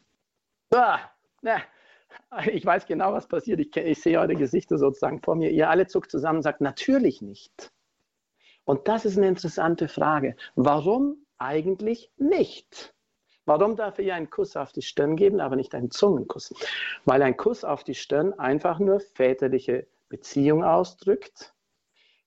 Ah, 0.74 1.00
na, 1.42 1.62
ich 2.52 2.66
weiß 2.66 2.86
genau, 2.86 3.14
was 3.14 3.28
passiert. 3.28 3.60
Ich, 3.60 3.76
ich 3.76 4.02
sehe 4.02 4.20
eure 4.20 4.36
Gesichter 4.36 4.78
sozusagen 4.78 5.22
vor 5.22 5.36
mir. 5.36 5.52
Ihr 5.52 5.70
alle 5.70 5.88
zuckt 5.88 6.12
zusammen 6.12 6.38
und 6.38 6.44
sagt, 6.44 6.62
natürlich 6.62 7.22
nicht. 7.22 7.72
Und 8.66 8.88
das 8.88 9.06
ist 9.06 9.18
eine 9.18 9.28
interessante 9.28 9.88
Frage. 9.88 10.36
Warum 10.56 11.26
eigentlich 11.38 12.12
nicht? 12.18 12.94
Warum 13.46 13.76
darf 13.76 14.00
ihr 14.00 14.16
einen 14.16 14.30
Kuss 14.30 14.56
auf 14.56 14.72
die 14.72 14.82
Stirn 14.82 15.16
geben, 15.16 15.42
aber 15.42 15.56
nicht 15.56 15.76
einen 15.76 15.92
Zungenkuss? 15.92 16.54
Weil 17.06 17.22
ein 17.22 17.36
Kuss 17.36 17.64
auf 17.66 17.84
die 17.84 17.96
Stirn 17.96 18.34
einfach 18.40 18.80
nur 18.80 19.00
väterliche 19.00 19.86
Beziehung 20.08 20.64
ausdrückt, 20.64 21.54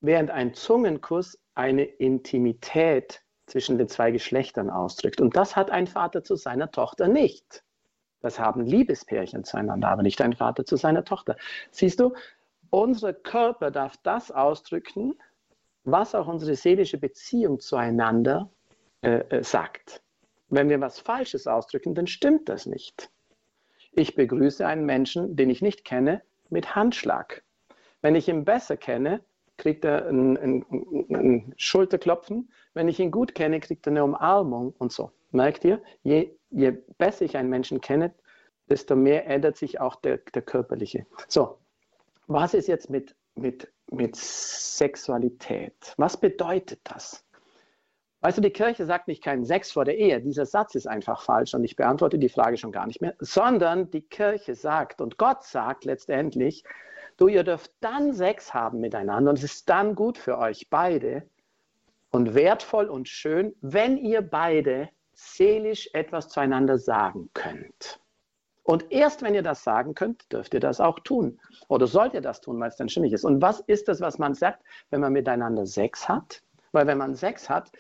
während 0.01 0.31
ein 0.31 0.53
Zungenkuss 0.53 1.39
eine 1.55 1.85
Intimität 1.85 3.23
zwischen 3.47 3.79
den 3.79 3.89
zwei 3.89 4.11
Geschlechtern 4.11 4.71
ausdrückt. 4.71 5.21
Und 5.21 5.37
das 5.37 5.57
hat 5.57 5.71
ein 5.71 5.87
Vater 5.87 6.23
zu 6.23 6.37
seiner 6.37 6.71
Tochter 6.71 7.09
nicht. 7.09 7.63
Das 8.21 8.39
haben 8.39 8.63
Liebespärchen 8.67 9.45
zueinander, 9.45 9.89
aber 9.89 10.03
nicht 10.03 10.21
ein 10.21 10.35
Vater 10.35 10.65
zu 10.65 10.77
seiner 10.77 11.05
Tochter. 11.05 11.37
Siehst 11.71 12.01
du, 12.01 12.13
unser 12.71 13.13
Körper 13.15 13.71
darf 13.71 13.97
das 14.03 14.31
ausdrücken, 14.31 15.15
was 15.85 16.15
auch 16.15 16.27
unsere 16.27 16.57
seelische 16.57 16.99
Beziehung 16.99 17.61
zueinander 17.61 18.51
äh, 19.03 19.19
äh, 19.29 19.45
sagt. 19.45 20.03
Wenn 20.49 20.69
wir 20.69 20.81
was 20.81 21.01
Falsches 21.01 21.47
ausdrücken, 21.47 21.95
dann 21.95 22.07
stimmt 22.07 22.49
das 22.49 22.67
nicht. 22.67 23.11
Ich 23.93 24.15
begrüße 24.15 24.67
einen 24.67 24.85
Menschen, 24.85 25.37
den 25.37 25.51
ich 25.51 25.63
nicht 25.63 25.85
kenne, 25.85 26.23
mit 26.51 26.75
Handschlag. 26.75 27.43
Wenn 28.03 28.15
ich 28.15 28.29
ihn 28.29 28.45
besser 28.45 28.77
kenne, 28.77 29.23
kriegt 29.57 29.85
er 29.85 30.07
ein, 30.07 30.37
ein, 30.37 30.65
ein, 31.11 31.55
Schulterklopfen. 31.57 32.51
Wenn 32.75 32.89
ich 32.89 33.01
ihn 33.01 33.11
gut 33.11 33.35
kenne, 33.35 33.59
kriegt 33.61 33.87
er 33.87 33.93
eine 33.93 34.05
Umarmung 34.05 34.75
und 34.79 34.93
so. 34.93 35.11
Merkt 35.33 35.65
ihr? 35.65 35.83
Je, 36.03 36.31
je 36.51 36.73
besser 36.99 37.25
ich 37.25 37.37
einen 37.37 37.49
Menschen 37.49 37.81
kenne, 37.81 38.15
desto 38.69 38.97
mehr 38.97 39.27
ändert 39.27 39.57
sich 39.57 39.81
auch 39.81 39.97
der, 39.97 40.19
der 40.19 40.43
körperliche. 40.43 41.07
So, 41.29 41.59
was 42.27 42.55
ist 42.55 42.69
jetzt 42.69 42.91
mit, 42.91 43.17
mit, 43.35 43.73
mit 43.91 44.17
Sexualität? 44.17 45.95
Was 45.97 46.17
bedeutet 46.17 46.81
das? 46.85 47.25
Weißt 48.27 48.39
du, 48.39 48.43
die 48.43 48.51
Kirche 48.51 48.87
sagt 48.87 49.07
nicht 49.07 49.23
keinen 49.23 49.45
Sex 49.45 49.71
vor 49.71 49.85
der 49.85 49.97
Ehe. 49.99 50.21
Dieser 50.21 50.47
Satz 50.47 50.75
ist 50.75 50.89
einfach 50.89 51.23
falsch 51.23 51.55
und 51.55 51.63
ich 51.63 51.77
beantworte 51.77 52.19
die 52.19 52.29
Frage 52.29 52.57
schon 52.57 52.73
gar 52.73 52.85
nicht 52.89 53.01
mehr, 53.01 53.15
sondern 53.21 53.89
die 53.93 54.01
Kirche 54.01 54.57
sagt 54.57 55.01
und 55.01 55.17
Gott 55.17 55.45
sagt 55.45 55.85
letztendlich, 55.85 56.65
du, 57.19 57.29
ihr 57.29 57.45
dürft 57.45 57.71
dann 57.79 58.15
Sex 58.15 58.53
haben 58.53 58.81
miteinander 58.81 59.31
und 59.31 59.39
es 59.39 59.45
ist 59.45 59.69
dann 59.69 59.95
gut 59.95 60.19
für 60.19 60.39
euch 60.39 60.69
beide 60.71 61.23
und 62.11 62.35
wertvoll 62.35 62.87
und 62.87 63.07
schön, 63.09 63.55
wenn 63.61 63.97
ihr 63.97 64.23
beide 64.23 64.89
seelisch 65.13 65.89
etwas 65.93 66.29
zueinander 66.29 66.79
sagen 66.79 67.31
könnt. 67.33 68.01
Und 68.65 68.91
erst 68.91 69.23
wenn 69.23 69.37
ihr 69.37 69.45
das 69.45 69.63
sagen 69.63 69.95
könnt, 69.95 70.33
dürft 70.33 70.53
ihr 70.53 70.59
das 70.59 70.81
auch 70.81 70.99
tun. 70.99 71.39
Oder 71.69 71.87
sollt 71.87 72.13
ihr 72.13 72.23
das 72.23 72.41
tun, 72.41 72.59
weil 72.59 72.71
es 72.71 72.77
dann 72.77 72.89
stimmig 72.89 73.13
ist. 73.13 73.25
Und 73.25 73.41
was 73.41 73.61
ist 73.61 73.87
das, 73.87 74.01
was 74.01 74.19
man 74.19 74.35
sagt, 74.35 74.65
wenn 74.91 75.01
man 75.01 75.13
miteinander 75.13 75.65
Sex 75.65 76.09
hat? 76.09 76.43
Weil 76.73 76.89
wenn 76.89 76.99
man 76.99 77.15
Sex 77.15 77.49
hat, 77.49 77.71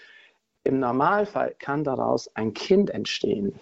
im 0.67 0.81
Normalfall 0.81 1.55
kann 1.59 1.85
daraus 1.85 2.35
ein 2.35 2.53
Kind 2.53 2.91
entstehen. 2.91 3.59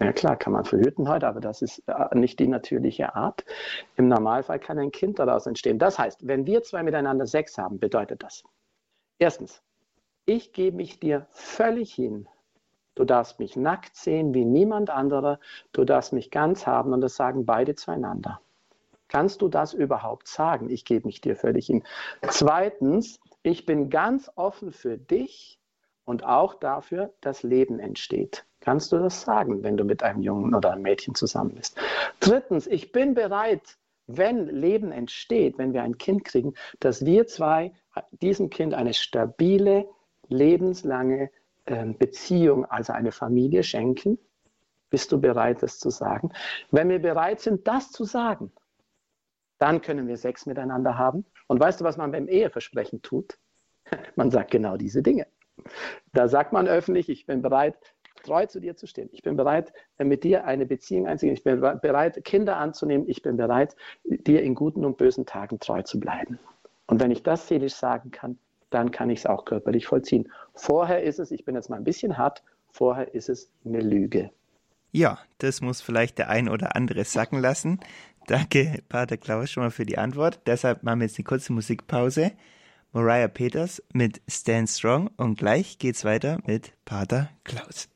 Ja 0.00 0.12
klar, 0.12 0.36
kann 0.36 0.52
man 0.52 0.64
verhüten 0.64 1.08
heute, 1.08 1.26
aber 1.26 1.40
das 1.40 1.60
ist 1.62 1.82
äh, 1.88 2.16
nicht 2.16 2.38
die 2.38 2.46
natürliche 2.46 3.16
Art. 3.16 3.44
Im 3.96 4.08
Normalfall 4.08 4.60
kann 4.60 4.78
ein 4.78 4.92
Kind 4.92 5.18
daraus 5.18 5.46
entstehen. 5.46 5.78
Das 5.78 5.98
heißt, 5.98 6.26
wenn 6.26 6.46
wir 6.46 6.62
zwei 6.62 6.82
miteinander 6.82 7.26
Sex 7.26 7.58
haben, 7.58 7.80
bedeutet 7.80 8.22
das. 8.22 8.44
Erstens, 9.18 9.60
ich 10.24 10.52
gebe 10.52 10.76
mich 10.76 11.00
dir 11.00 11.26
völlig 11.30 11.92
hin. 11.92 12.28
Du 12.94 13.04
darfst 13.04 13.40
mich 13.40 13.56
nackt 13.56 13.96
sehen 13.96 14.34
wie 14.34 14.44
niemand 14.44 14.90
anderer. 14.90 15.40
Du 15.72 15.84
darfst 15.84 16.12
mich 16.12 16.30
ganz 16.30 16.66
haben 16.66 16.92
und 16.92 17.00
das 17.00 17.16
sagen 17.16 17.44
beide 17.44 17.74
zueinander. 17.74 18.40
Kannst 19.08 19.42
du 19.42 19.48
das 19.48 19.72
überhaupt 19.72 20.28
sagen? 20.28 20.68
Ich 20.70 20.84
gebe 20.84 21.06
mich 21.06 21.20
dir 21.20 21.34
völlig 21.34 21.66
hin. 21.66 21.82
Zweitens, 22.28 23.20
ich 23.42 23.66
bin 23.66 23.88
ganz 23.88 24.30
offen 24.36 24.70
für 24.70 24.98
dich 24.98 25.58
und 26.08 26.24
auch 26.24 26.54
dafür, 26.54 27.12
dass 27.20 27.42
Leben 27.42 27.78
entsteht. 27.78 28.46
Kannst 28.60 28.92
du 28.92 28.98
das 28.98 29.20
sagen, 29.20 29.62
wenn 29.62 29.76
du 29.76 29.84
mit 29.84 30.02
einem 30.02 30.22
Jungen 30.22 30.54
oder 30.54 30.72
einem 30.72 30.82
Mädchen 30.82 31.14
zusammen 31.14 31.54
bist? 31.54 31.78
Drittens, 32.20 32.66
ich 32.66 32.92
bin 32.92 33.12
bereit, 33.12 33.76
wenn 34.06 34.46
Leben 34.46 34.90
entsteht, 34.90 35.58
wenn 35.58 35.74
wir 35.74 35.82
ein 35.82 35.98
Kind 35.98 36.24
kriegen, 36.24 36.54
dass 36.80 37.04
wir 37.04 37.26
zwei 37.26 37.72
diesem 38.10 38.48
Kind 38.48 38.72
eine 38.72 38.94
stabile, 38.94 39.86
lebenslange 40.28 41.30
äh, 41.66 41.84
Beziehung, 41.84 42.64
also 42.64 42.94
eine 42.94 43.12
Familie 43.12 43.62
schenken. 43.62 44.18
Bist 44.88 45.12
du 45.12 45.20
bereit, 45.20 45.62
das 45.62 45.78
zu 45.78 45.90
sagen? 45.90 46.32
Wenn 46.70 46.88
wir 46.88 47.00
bereit 47.00 47.40
sind, 47.40 47.68
das 47.68 47.92
zu 47.92 48.04
sagen, 48.04 48.50
dann 49.58 49.82
können 49.82 50.08
wir 50.08 50.16
Sex 50.16 50.46
miteinander 50.46 50.96
haben. 50.96 51.26
Und 51.48 51.60
weißt 51.60 51.82
du, 51.82 51.84
was 51.84 51.98
man 51.98 52.12
beim 52.12 52.28
Eheversprechen 52.28 53.02
tut? 53.02 53.38
Man 54.16 54.30
sagt 54.30 54.50
genau 54.50 54.76
diese 54.76 55.02
Dinge. 55.02 55.26
Da 56.12 56.28
sagt 56.28 56.52
man 56.52 56.66
öffentlich, 56.66 57.08
ich 57.08 57.26
bin 57.26 57.42
bereit, 57.42 57.76
treu 58.22 58.46
zu 58.46 58.60
dir 58.60 58.76
zu 58.76 58.86
stehen. 58.86 59.08
Ich 59.12 59.22
bin 59.22 59.36
bereit, 59.36 59.72
mit 59.98 60.24
dir 60.24 60.44
eine 60.44 60.66
Beziehung 60.66 61.06
einzugehen. 61.06 61.36
Ich 61.36 61.44
bin 61.44 61.60
bereit, 61.60 62.24
Kinder 62.24 62.56
anzunehmen. 62.56 63.08
Ich 63.08 63.22
bin 63.22 63.36
bereit, 63.36 63.76
dir 64.04 64.42
in 64.42 64.54
guten 64.54 64.84
und 64.84 64.96
bösen 64.96 65.26
Tagen 65.26 65.60
treu 65.60 65.82
zu 65.82 66.00
bleiben. 66.00 66.38
Und 66.86 67.00
wenn 67.00 67.10
ich 67.10 67.22
das 67.22 67.48
seelisch 67.48 67.74
sagen 67.74 68.10
kann, 68.10 68.38
dann 68.70 68.90
kann 68.90 69.10
ich 69.10 69.20
es 69.20 69.26
auch 69.26 69.44
körperlich 69.44 69.86
vollziehen. 69.86 70.30
Vorher 70.54 71.02
ist 71.02 71.18
es, 71.18 71.30
ich 71.30 71.44
bin 71.44 71.54
jetzt 71.54 71.70
mal 71.70 71.76
ein 71.76 71.84
bisschen 71.84 72.18
hart, 72.18 72.42
vorher 72.70 73.14
ist 73.14 73.28
es 73.28 73.50
eine 73.64 73.80
Lüge. 73.80 74.30
Ja, 74.90 75.18
das 75.38 75.60
muss 75.60 75.80
vielleicht 75.80 76.18
der 76.18 76.30
ein 76.30 76.48
oder 76.48 76.76
andere 76.76 77.04
sacken 77.04 77.40
lassen. 77.40 77.80
Danke, 78.26 78.82
Pater 78.88 79.16
Klaus, 79.16 79.50
schon 79.50 79.62
mal 79.62 79.70
für 79.70 79.86
die 79.86 79.98
Antwort. 79.98 80.40
Deshalb 80.46 80.82
machen 80.82 81.00
wir 81.00 81.06
jetzt 81.06 81.18
eine 81.18 81.24
kurze 81.24 81.52
Musikpause. 81.52 82.32
Mariah 82.92 83.28
Peters 83.28 83.82
mit 83.92 84.22
Stand 84.28 84.70
Strong 84.70 85.10
und 85.18 85.38
gleich 85.38 85.78
geht's 85.78 86.04
weiter 86.04 86.38
mit 86.46 86.72
Pater 86.86 87.30
Klaus. 87.44 87.88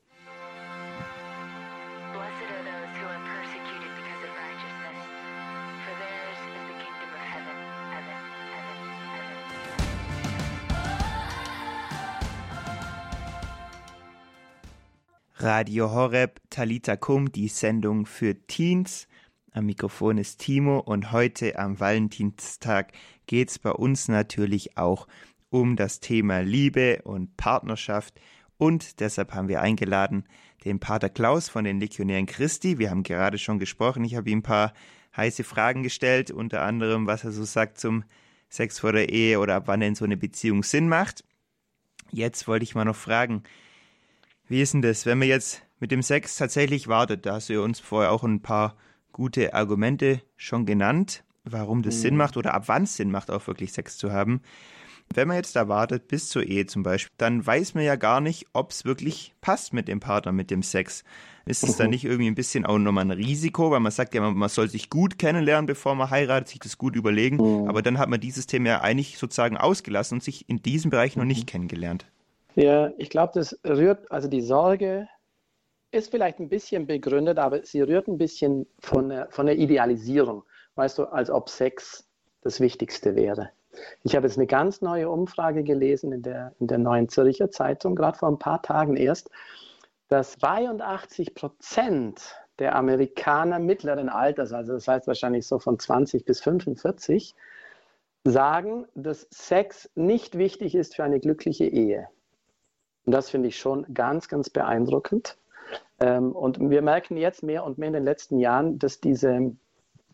Radio 15.36 15.90
Horeb 15.90 16.40
Talita 16.50 16.96
Kum, 16.96 17.32
die 17.32 17.48
Sendung 17.48 18.06
für 18.06 18.46
Teens. 18.46 19.08
Am 19.54 19.66
Mikrofon 19.66 20.16
ist 20.16 20.38
Timo 20.38 20.78
und 20.78 21.12
heute 21.12 21.58
am 21.58 21.78
Valentinstag 21.78 22.92
geht 23.26 23.50
es 23.50 23.58
bei 23.58 23.70
uns 23.70 24.08
natürlich 24.08 24.78
auch 24.78 25.06
um 25.50 25.76
das 25.76 26.00
Thema 26.00 26.40
Liebe 26.40 27.02
und 27.04 27.36
Partnerschaft. 27.36 28.18
Und 28.56 29.00
deshalb 29.00 29.34
haben 29.34 29.48
wir 29.48 29.60
eingeladen 29.60 30.24
den 30.64 30.80
Pater 30.80 31.10
Klaus 31.10 31.50
von 31.50 31.64
den 31.64 31.80
Legionären 31.80 32.24
Christi. 32.24 32.78
Wir 32.78 32.88
haben 32.88 33.02
gerade 33.02 33.36
schon 33.36 33.58
gesprochen. 33.58 34.04
Ich 34.04 34.14
habe 34.14 34.30
ihm 34.30 34.38
ein 34.38 34.42
paar 34.42 34.72
heiße 35.18 35.44
Fragen 35.44 35.82
gestellt, 35.82 36.30
unter 36.30 36.62
anderem, 36.62 37.06
was 37.06 37.24
er 37.24 37.32
so 37.32 37.44
sagt 37.44 37.78
zum 37.78 38.04
Sex 38.48 38.78
vor 38.78 38.92
der 38.92 39.10
Ehe 39.10 39.38
oder 39.38 39.56
ab 39.56 39.64
wann 39.66 39.80
denn 39.80 39.94
so 39.94 40.06
eine 40.06 40.16
Beziehung 40.16 40.62
Sinn 40.62 40.88
macht. 40.88 41.24
Jetzt 42.10 42.48
wollte 42.48 42.62
ich 42.62 42.74
mal 42.74 42.86
noch 42.86 42.96
fragen, 42.96 43.42
wie 44.48 44.62
ist 44.62 44.72
denn 44.72 44.80
das, 44.80 45.04
wenn 45.04 45.18
man 45.18 45.28
jetzt 45.28 45.62
mit 45.78 45.90
dem 45.90 46.00
Sex 46.00 46.36
tatsächlich 46.36 46.88
wartet? 46.88 47.26
Da 47.26 47.34
hast 47.34 47.50
du 47.50 47.62
uns 47.62 47.80
vorher 47.80 48.12
auch 48.12 48.24
ein 48.24 48.40
paar 48.40 48.78
gute 49.12 49.54
Argumente 49.54 50.20
schon 50.36 50.66
genannt, 50.66 51.24
warum 51.44 51.82
das 51.82 51.96
mhm. 51.96 52.00
Sinn 52.00 52.16
macht 52.16 52.36
oder 52.36 52.54
ab 52.54 52.64
wann 52.66 52.84
es 52.84 52.96
Sinn 52.96 53.10
macht, 53.10 53.30
auch 53.30 53.46
wirklich 53.46 53.72
Sex 53.72 53.96
zu 53.96 54.12
haben. 54.12 54.40
Wenn 55.14 55.28
man 55.28 55.36
jetzt 55.36 55.56
da 55.56 55.68
wartet, 55.68 56.08
bis 56.08 56.28
zur 56.28 56.44
Ehe 56.44 56.66
zum 56.66 56.82
Beispiel, 56.82 57.12
dann 57.18 57.44
weiß 57.44 57.74
man 57.74 57.84
ja 57.84 57.96
gar 57.96 58.20
nicht, 58.20 58.46
ob 58.52 58.70
es 58.70 58.84
wirklich 58.84 59.34
passt 59.40 59.72
mit 59.72 59.88
dem 59.88 60.00
Partner, 60.00 60.32
mit 60.32 60.50
dem 60.50 60.62
Sex. 60.62 61.04
Ist 61.44 61.64
es 61.64 61.74
mhm. 61.74 61.78
dann 61.78 61.90
nicht 61.90 62.04
irgendwie 62.04 62.28
ein 62.28 62.34
bisschen 62.34 62.64
auch 62.64 62.78
nochmal 62.78 63.04
ein 63.04 63.10
Risiko, 63.10 63.70
weil 63.70 63.80
man 63.80 63.92
sagt 63.92 64.14
ja, 64.14 64.20
man, 64.20 64.34
man, 64.34 64.48
soll 64.48 64.68
sich 64.68 64.90
gut 64.90 65.18
kennenlernen, 65.18 65.66
bevor 65.66 65.94
man 65.94 66.08
heiratet, 66.08 66.48
sich 66.48 66.60
das 66.60 66.78
gut 66.78 66.96
überlegen. 66.96 67.36
Mhm. 67.36 67.68
Aber 67.68 67.82
dann 67.82 67.98
hat 67.98 68.08
man 68.08 68.20
dieses 68.20 68.46
Thema 68.46 68.68
ja 68.68 68.80
eigentlich 68.80 69.18
sozusagen 69.18 69.56
ausgelassen 69.56 70.16
und 70.16 70.22
sich 70.22 70.48
in 70.48 70.62
diesem 70.62 70.90
Bereich 70.90 71.16
noch 71.16 71.24
nicht 71.24 71.42
mhm. 71.42 71.46
kennengelernt. 71.46 72.06
Ja, 72.54 72.90
ich 72.98 73.10
glaube, 73.10 73.32
das 73.34 73.58
rührt, 73.66 74.10
also 74.10 74.28
die 74.28 74.42
Sorge 74.42 75.08
ist 75.92 76.10
vielleicht 76.10 76.40
ein 76.40 76.48
bisschen 76.48 76.86
begründet, 76.86 77.38
aber 77.38 77.64
sie 77.64 77.82
rührt 77.82 78.08
ein 78.08 78.18
bisschen 78.18 78.66
von 78.80 79.10
der, 79.10 79.30
von 79.30 79.46
der 79.46 79.58
Idealisierung. 79.58 80.42
Weißt 80.74 80.98
du, 80.98 81.04
als 81.04 81.30
ob 81.30 81.48
Sex 81.48 82.08
das 82.40 82.60
Wichtigste 82.60 83.14
wäre. 83.14 83.50
Ich 84.02 84.16
habe 84.16 84.26
jetzt 84.26 84.36
eine 84.36 84.46
ganz 84.46 84.80
neue 84.80 85.08
Umfrage 85.08 85.62
gelesen 85.62 86.12
in 86.12 86.22
der, 86.22 86.54
in 86.60 86.66
der 86.66 86.78
Neuen 86.78 87.08
Zürcher 87.08 87.50
Zeitung, 87.50 87.94
gerade 87.94 88.18
vor 88.18 88.28
ein 88.28 88.38
paar 88.38 88.62
Tagen 88.62 88.96
erst, 88.96 89.30
dass 90.08 90.32
82 90.38 91.34
Prozent 91.34 92.36
der 92.58 92.74
Amerikaner 92.74 93.58
mittleren 93.58 94.08
Alters, 94.08 94.52
also 94.52 94.74
das 94.74 94.88
heißt 94.88 95.06
wahrscheinlich 95.06 95.46
so 95.46 95.58
von 95.58 95.78
20 95.78 96.24
bis 96.24 96.40
45, 96.40 97.34
sagen, 98.24 98.86
dass 98.94 99.26
Sex 99.30 99.90
nicht 99.94 100.36
wichtig 100.36 100.74
ist 100.74 100.96
für 100.96 101.04
eine 101.04 101.18
glückliche 101.18 101.64
Ehe. 101.64 102.08
Und 103.04 103.12
das 103.12 103.30
finde 103.30 103.48
ich 103.48 103.58
schon 103.58 103.86
ganz, 103.94 104.28
ganz 104.28 104.48
beeindruckend. 104.50 105.36
Ähm, 106.00 106.32
und 106.32 106.58
wir 106.70 106.82
merken 106.82 107.16
jetzt 107.16 107.42
mehr 107.42 107.64
und 107.64 107.78
mehr 107.78 107.88
in 107.88 107.94
den 107.94 108.04
letzten 108.04 108.38
Jahren, 108.38 108.78
dass 108.78 109.00
diese, 109.00 109.52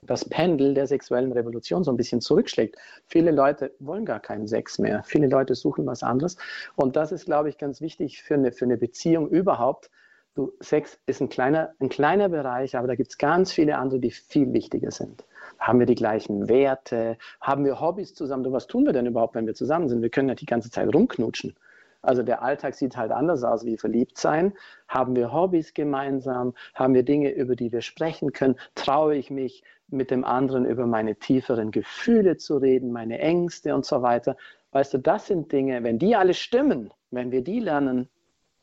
das 0.02 0.24
Pendel 0.24 0.74
der 0.74 0.86
sexuellen 0.86 1.32
Revolution 1.32 1.84
so 1.84 1.90
ein 1.90 1.96
bisschen 1.96 2.20
zurückschlägt. 2.20 2.76
Viele 3.06 3.30
Leute 3.30 3.72
wollen 3.78 4.04
gar 4.04 4.20
keinen 4.20 4.46
Sex 4.46 4.78
mehr. 4.78 5.02
Viele 5.04 5.28
Leute 5.28 5.54
suchen 5.54 5.86
was 5.86 6.02
anderes. 6.02 6.36
Und 6.76 6.96
das 6.96 7.12
ist, 7.12 7.26
glaube 7.26 7.48
ich, 7.48 7.58
ganz 7.58 7.80
wichtig 7.80 8.22
für 8.22 8.34
eine, 8.34 8.52
für 8.52 8.64
eine 8.64 8.76
Beziehung 8.76 9.28
überhaupt. 9.28 9.90
Du, 10.34 10.52
Sex 10.60 11.00
ist 11.06 11.20
ein 11.20 11.28
kleiner, 11.28 11.74
ein 11.80 11.88
kleiner 11.88 12.28
Bereich, 12.28 12.76
aber 12.76 12.86
da 12.86 12.94
gibt 12.94 13.10
es 13.10 13.18
ganz 13.18 13.50
viele 13.52 13.76
andere, 13.76 13.98
die 13.98 14.12
viel 14.12 14.52
wichtiger 14.52 14.92
sind. 14.92 15.24
Haben 15.58 15.80
wir 15.80 15.86
die 15.86 15.96
gleichen 15.96 16.48
Werte? 16.48 17.18
Haben 17.40 17.64
wir 17.64 17.80
Hobbys 17.80 18.14
zusammen? 18.14 18.44
Du, 18.44 18.52
was 18.52 18.68
tun 18.68 18.84
wir 18.84 18.92
denn 18.92 19.06
überhaupt, 19.06 19.34
wenn 19.34 19.46
wir 19.46 19.54
zusammen 19.54 19.88
sind? 19.88 20.00
Wir 20.02 20.10
können 20.10 20.28
ja 20.28 20.36
die 20.36 20.46
ganze 20.46 20.70
Zeit 20.70 20.94
rumknutschen. 20.94 21.56
Also 22.02 22.22
der 22.22 22.42
Alltag 22.42 22.74
sieht 22.74 22.96
halt 22.96 23.10
anders 23.10 23.42
aus 23.42 23.64
wie 23.64 23.76
verliebt 23.76 24.18
sein. 24.18 24.54
Haben 24.86 25.16
wir 25.16 25.32
Hobbys 25.32 25.74
gemeinsam? 25.74 26.54
Haben 26.74 26.94
wir 26.94 27.02
Dinge, 27.02 27.30
über 27.30 27.56
die 27.56 27.72
wir 27.72 27.82
sprechen 27.82 28.32
können? 28.32 28.56
Traue 28.74 29.16
ich 29.16 29.30
mich, 29.30 29.62
mit 29.90 30.10
dem 30.10 30.24
anderen 30.24 30.64
über 30.66 30.86
meine 30.86 31.16
tieferen 31.16 31.70
Gefühle 31.70 32.36
zu 32.36 32.58
reden, 32.58 32.92
meine 32.92 33.18
Ängste 33.18 33.74
und 33.74 33.84
so 33.86 34.02
weiter? 34.02 34.36
Weißt 34.72 34.94
du, 34.94 34.98
das 34.98 35.26
sind 35.26 35.50
Dinge, 35.50 35.82
wenn 35.82 35.98
die 35.98 36.14
alle 36.14 36.34
stimmen, 36.34 36.90
wenn 37.10 37.30
wir 37.30 37.42
die 37.42 37.60
lernen, 37.60 38.08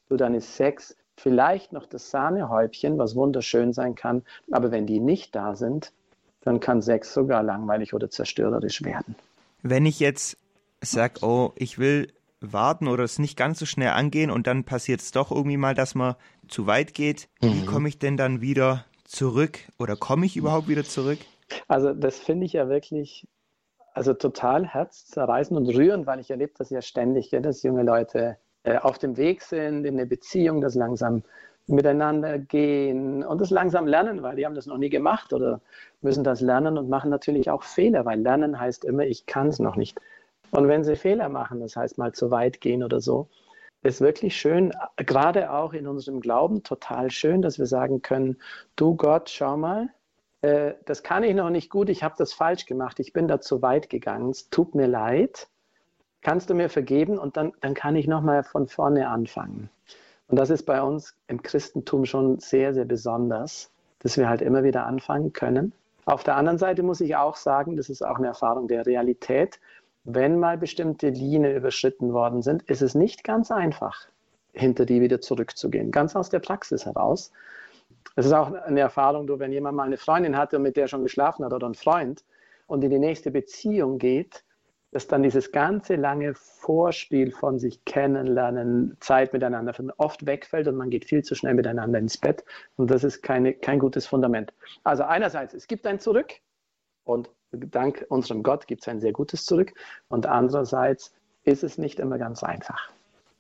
du, 0.08 0.18
dann 0.18 0.36
ist 0.36 0.56
Sex 0.56 0.96
vielleicht 1.18 1.74
noch 1.74 1.88
das 1.88 2.12
Sahnehäubchen, 2.12 2.98
was 2.98 3.16
wunderschön 3.16 3.74
sein 3.74 3.96
kann. 3.96 4.24
Aber 4.52 4.72
wenn 4.72 4.86
die 4.86 5.00
nicht 5.00 5.36
da 5.36 5.56
sind, 5.56 5.94
dann 6.42 6.60
kann 6.60 6.82
Sex 6.82 7.14
sogar 7.14 7.42
langweilig 7.42 7.94
oder 7.94 8.10
zerstörerisch 8.10 8.84
werden. 8.84 9.16
Wenn 9.64 9.86
ich 9.86 10.00
jetzt 10.00 10.38
sage, 10.82 11.26
oh, 11.26 11.54
ich 11.56 11.80
will 11.80 12.14
warten 12.54 12.88
oder 12.88 13.04
es 13.04 13.20
nicht 13.20 13.38
ganz 13.38 13.60
so 13.60 13.66
schnell 13.66 13.90
angehen 13.90 14.32
und 14.32 14.48
dann 14.48 14.64
passiert 14.64 15.02
es 15.02 15.12
doch 15.12 15.32
irgendwie 15.32 15.58
mal, 15.58 15.76
dass 15.76 15.96
man 15.96 16.16
zu 16.48 16.68
weit 16.68 16.94
geht, 16.94 17.28
mhm. 17.42 17.54
wie 17.54 17.66
komme 17.66 17.90
ich 17.90 18.00
denn 18.00 18.18
dann 18.18 18.42
wieder 18.42 18.86
zurück 19.04 19.60
oder 19.80 19.96
komme 19.96 20.26
ich 20.26 20.38
überhaupt 20.38 20.68
wieder 20.68 20.84
zurück? 20.84 21.20
Also 21.68 21.94
das 21.94 22.18
finde 22.18 22.46
ich 22.46 22.54
ja 22.54 22.70
wirklich 22.70 23.28
also 23.94 24.14
total 24.14 24.68
herzzerreißend 24.68 25.58
und 25.58 25.70
rührend, 25.70 26.06
weil 26.06 26.20
ich 26.20 26.30
erlebe 26.30 26.52
das 26.58 26.70
ja 26.70 26.82
ständig, 26.82 27.32
ja, 27.32 27.40
dass 27.40 27.64
junge 27.64 27.84
Leute 27.84 28.38
äh, 28.64 28.78
auf 28.78 28.98
dem 28.98 29.16
Weg 29.16 29.42
sind 29.42 29.86
in 29.86 29.96
eine 29.96 30.06
Beziehung, 30.06 30.60
das 30.60 30.76
langsam 30.76 31.24
miteinander 31.68 32.38
gehen 32.38 33.24
und 33.24 33.42
das 33.42 33.50
langsam 33.50 33.88
lernen, 33.88 34.22
weil 34.22 34.36
die 34.36 34.46
haben 34.46 34.54
das 34.54 34.68
noch 34.68 34.78
nie 34.78 34.90
gemacht 34.90 35.34
oder 35.34 35.62
müssen 36.02 36.24
das 36.24 36.42
lernen 36.42 36.78
und 36.78 36.90
machen 36.90 37.10
natürlich 37.10 37.50
auch 37.50 37.64
Fehler, 37.64 38.06
weil 38.06 38.20
lernen 38.20 38.60
heißt 38.60 38.86
immer, 38.86 39.04
ich 39.04 39.26
kann 39.26 39.48
es 39.48 39.60
noch 39.60 39.76
nicht. 39.76 40.00
Und 40.52 40.68
wenn 40.68 40.84
sie 40.84 40.96
Fehler 40.96 41.30
machen, 41.30 41.60
das 41.60 41.76
heißt 41.76 41.98
mal 41.98 42.14
zu 42.14 42.32
weit 42.32 42.62
gehen 42.62 42.84
oder 42.84 43.02
so, 43.02 43.28
ist 43.84 44.02
wirklich 44.02 44.36
schön, 44.36 44.72
gerade 44.98 45.52
auch 45.52 45.74
in 45.74 45.88
unserem 45.88 46.20
Glauben 46.20 46.64
total 46.64 47.12
schön, 47.12 47.42
dass 47.42 47.60
wir 47.60 47.68
sagen 47.68 48.02
können, 48.02 48.38
du 48.76 48.96
Gott, 48.96 49.30
schau 49.30 49.58
mal, 49.58 49.90
äh, 50.42 50.74
das 50.86 51.04
kann 51.04 51.24
ich 51.24 51.36
noch 51.36 51.50
nicht 51.50 51.70
gut, 51.70 51.90
ich 51.90 52.04
habe 52.04 52.16
das 52.18 52.34
falsch 52.34 52.66
gemacht, 52.66 53.00
ich 53.00 53.14
bin 53.14 53.28
da 53.28 53.42
zu 53.42 53.62
weit 53.62 53.90
gegangen, 53.90 54.30
es 54.30 54.50
tut 54.50 54.74
mir 54.76 54.88
leid, 54.88 55.48
kannst 56.22 56.50
du 56.50 56.56
mir 56.56 56.70
vergeben 56.70 57.20
und 57.20 57.38
dann, 57.38 57.54
dann 57.62 57.76
kann 57.76 57.96
ich 57.96 58.08
nochmal 58.08 58.44
von 58.44 58.68
vorne 58.68 59.08
anfangen. 59.08 59.70
Und 60.28 60.38
das 60.38 60.50
ist 60.50 60.64
bei 60.64 60.82
uns 60.82 61.16
im 61.28 61.44
Christentum 61.44 62.06
schon 62.06 62.40
sehr, 62.40 62.74
sehr 62.74 62.86
besonders, 62.86 63.72
dass 64.00 64.18
wir 64.18 64.28
halt 64.28 64.42
immer 64.42 64.64
wieder 64.64 64.86
anfangen 64.88 65.34
können. 65.34 65.74
Auf 66.06 66.24
der 66.24 66.36
anderen 66.36 66.58
Seite 66.58 66.84
muss 66.84 67.02
ich 67.02 67.16
auch 67.16 67.36
sagen, 67.36 67.76
das 67.78 67.90
ist 67.90 68.04
auch 68.04 68.18
eine 68.18 68.28
Erfahrung 68.28 68.68
der 68.68 68.86
Realität, 68.86 69.60
wenn 70.06 70.40
mal 70.40 70.58
bestimmte 70.58 71.10
Linien 71.10 71.56
überschritten 71.56 72.14
worden 72.14 72.42
sind, 72.42 72.64
ist 72.64 72.82
es 72.82 72.96
nicht 72.96 73.24
ganz 73.24 73.52
einfach, 73.52 74.08
hinter 74.54 74.86
die 74.86 75.02
wieder 75.02 75.20
zurückzugehen. 75.20 75.92
Ganz 75.92 76.16
aus 76.16 76.30
der 76.30 76.40
Praxis 76.40 76.86
heraus. 76.86 77.32
Es 78.16 78.28
ist 78.28 78.32
auch 78.32 78.54
eine 78.54 78.80
Erfahrung, 78.80 79.28
wenn 79.40 79.52
jemand 79.52 79.76
mal 79.76 79.84
eine 79.84 79.98
Freundin 79.98 80.38
hatte 80.38 80.58
und 80.58 80.64
mit 80.64 80.78
der 80.78 80.88
schon 80.88 81.04
geschlafen 81.04 81.44
hat 81.44 81.54
oder 81.54 81.68
ein 81.68 81.74
Freund 81.74 82.24
und 82.68 82.84
in 82.84 82.92
die 82.92 83.00
nächste 83.00 83.32
Beziehung 83.32 83.98
geht, 83.98 84.44
dass 84.92 85.08
dann 85.08 85.24
dieses 85.24 85.52
ganze 85.52 85.96
lange 85.96 86.36
Vorspiel 86.36 87.32
von 87.32 87.60
sich 87.60 87.84
kennenlernen, 87.84 88.96
Zeit 89.02 89.34
miteinander 89.34 89.74
oft 89.98 90.26
wegfällt 90.26 90.68
und 90.68 90.76
man 90.76 90.90
geht 90.90 91.06
viel 91.06 91.24
zu 91.24 91.36
schnell 91.36 91.56
miteinander 91.56 92.00
ins 92.00 92.18
Bett. 92.18 92.46
Und 92.78 92.92
das 92.92 93.04
ist 93.04 93.22
keine, 93.22 93.54
kein 93.54 93.80
gutes 93.80 94.06
Fundament. 94.06 94.54
Also 94.84 95.04
einerseits, 95.04 95.54
es 95.54 95.68
gibt 95.68 95.86
ein 95.88 96.00
Zurück 96.00 96.36
und 97.06 97.30
dank 97.52 98.06
unserem 98.10 98.44
Gott 98.44 98.68
gibt 98.68 98.82
es 98.82 98.88
ein 98.90 99.00
sehr 99.00 99.14
gutes 99.14 99.46
Zurück. 99.46 99.74
Und 100.10 100.26
andererseits 100.26 101.14
ist 101.44 101.64
es 101.64 101.78
nicht 101.78 102.00
immer 102.00 102.18
ganz 102.18 102.44
einfach. 102.44 102.92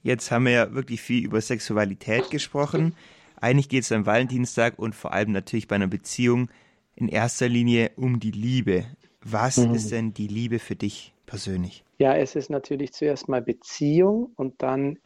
Jetzt 0.03 0.31
haben 0.31 0.45
wir 0.45 0.53
ja 0.53 0.73
wirklich 0.73 1.01
viel 1.01 1.25
über 1.25 1.41
Sexualität 1.41 2.29
gesprochen. 2.29 2.95
Eigentlich 3.41 3.67
geht 3.67 3.83
es 3.83 3.91
am 3.91 4.05
Valentinstag 4.05 4.79
und 4.79 4.95
vor 4.95 5.11
allem 5.11 5.33
natürlich 5.33 5.67
bei 5.67 5.75
einer 5.75 5.87
Beziehung 5.87 6.49
in 6.95 7.09
erster 7.09 7.49
Linie 7.49 7.91
um 7.97 8.21
die 8.21 8.31
Liebe. 8.31 8.85
Was 9.21 9.57
mhm. 9.57 9.73
ist 9.73 9.91
denn 9.91 10.13
die 10.13 10.27
Liebe 10.27 10.59
für 10.59 10.77
dich? 10.77 11.11
persönlich? 11.25 11.83
Ja, 11.97 12.15
es 12.15 12.35
ist 12.35 12.49
natürlich 12.49 12.93
zuerst 12.93 13.27
mal 13.27 13.41
Beziehung 13.41 14.31
und 14.35 14.61
dann 14.61 14.99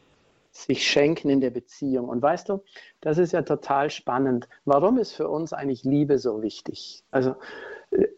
sich 0.52 0.86
schenken 0.86 1.30
in 1.30 1.40
der 1.40 1.50
Beziehung. 1.50 2.08
Und 2.08 2.22
weißt 2.22 2.48
du, 2.48 2.62
das 3.00 3.18
ist 3.18 3.32
ja 3.32 3.42
total 3.42 3.90
spannend. 3.90 4.48
Warum 4.64 4.98
ist 4.98 5.12
für 5.12 5.28
uns 5.28 5.52
eigentlich 5.52 5.84
Liebe 5.84 6.18
so 6.18 6.42
wichtig? 6.42 7.04
Also 7.10 7.36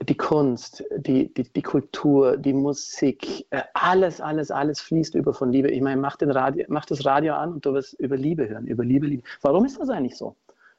die 0.03 0.17
Kunst, 0.17 0.85
die, 0.97 1.33
die, 1.33 1.45
die 1.45 1.63
Kultur, 1.63 2.37
die 2.37 2.53
Musik, 2.53 3.47
äh, 3.51 3.63
alles, 3.73 4.21
alles, 4.21 4.51
alles 4.51 4.81
fließt 4.81 5.15
über 5.15 5.33
von 5.33 5.51
Liebe. 5.51 5.71
Ich 5.71 5.81
meine, 5.81 6.01
mach, 6.01 6.17
den 6.17 6.31
Radio, 6.31 6.65
mach 6.69 6.85
das 6.85 7.05
Radio 7.07 7.35
an 7.35 7.55
und 7.55 7.67
du 7.67 7.73
wirst 7.73 7.95
über 7.95 8.17
Liebe 8.17 8.49
hören, 8.49 8.67
über 8.67 8.85
Liebe, 8.85 9.07
Liebe. 9.07 9.23
Warum 9.41 9.65
ist 9.65 9.81
das 9.81 9.89
eigentlich 9.89 10.17
so? 10.17 10.37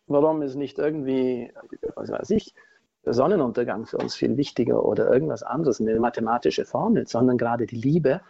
Warum 0.08 0.41
ist 0.41 0.56
nicht 0.56 0.78
irgendwie, 0.78 1.52
was 1.96 2.10
weiß 2.10 2.30
ich, 2.32 2.54
der 3.06 3.13
Sonnenuntergang 3.13 3.86
für 3.86 3.98
uns 3.98 4.15
viel 4.15 4.38
wichtiger 4.38 4.86
oder 4.86 5.12
irgendwas 5.12 5.44
anderes, 5.44 5.82
eine 5.82 6.00
mathematische 6.00 6.65
Formel, 6.65 7.08
sondern 7.08 7.38
gerade 7.38 7.65
die 7.65 7.78
Liebe, 7.78 8.22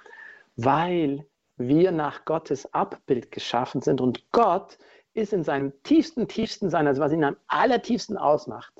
weil 0.55 1.25
wir 1.57 1.91
nach 1.91 2.25
Gottes 2.25 2.73
Abbild 2.73 3.31
geschaffen 3.31 3.81
sind 3.81 4.01
und 4.01 4.31
Gott 4.31 4.77
ist 5.13 5.33
in 5.33 5.43
seinem 5.43 5.73
tiefsten, 5.83 6.27
tiefsten 6.27 6.69
Sein, 6.69 6.87
also 6.87 7.01
was 7.01 7.11
ihn 7.11 7.23
am 7.23 7.37
allertiefsten 7.47 8.17
ausmacht, 8.17 8.73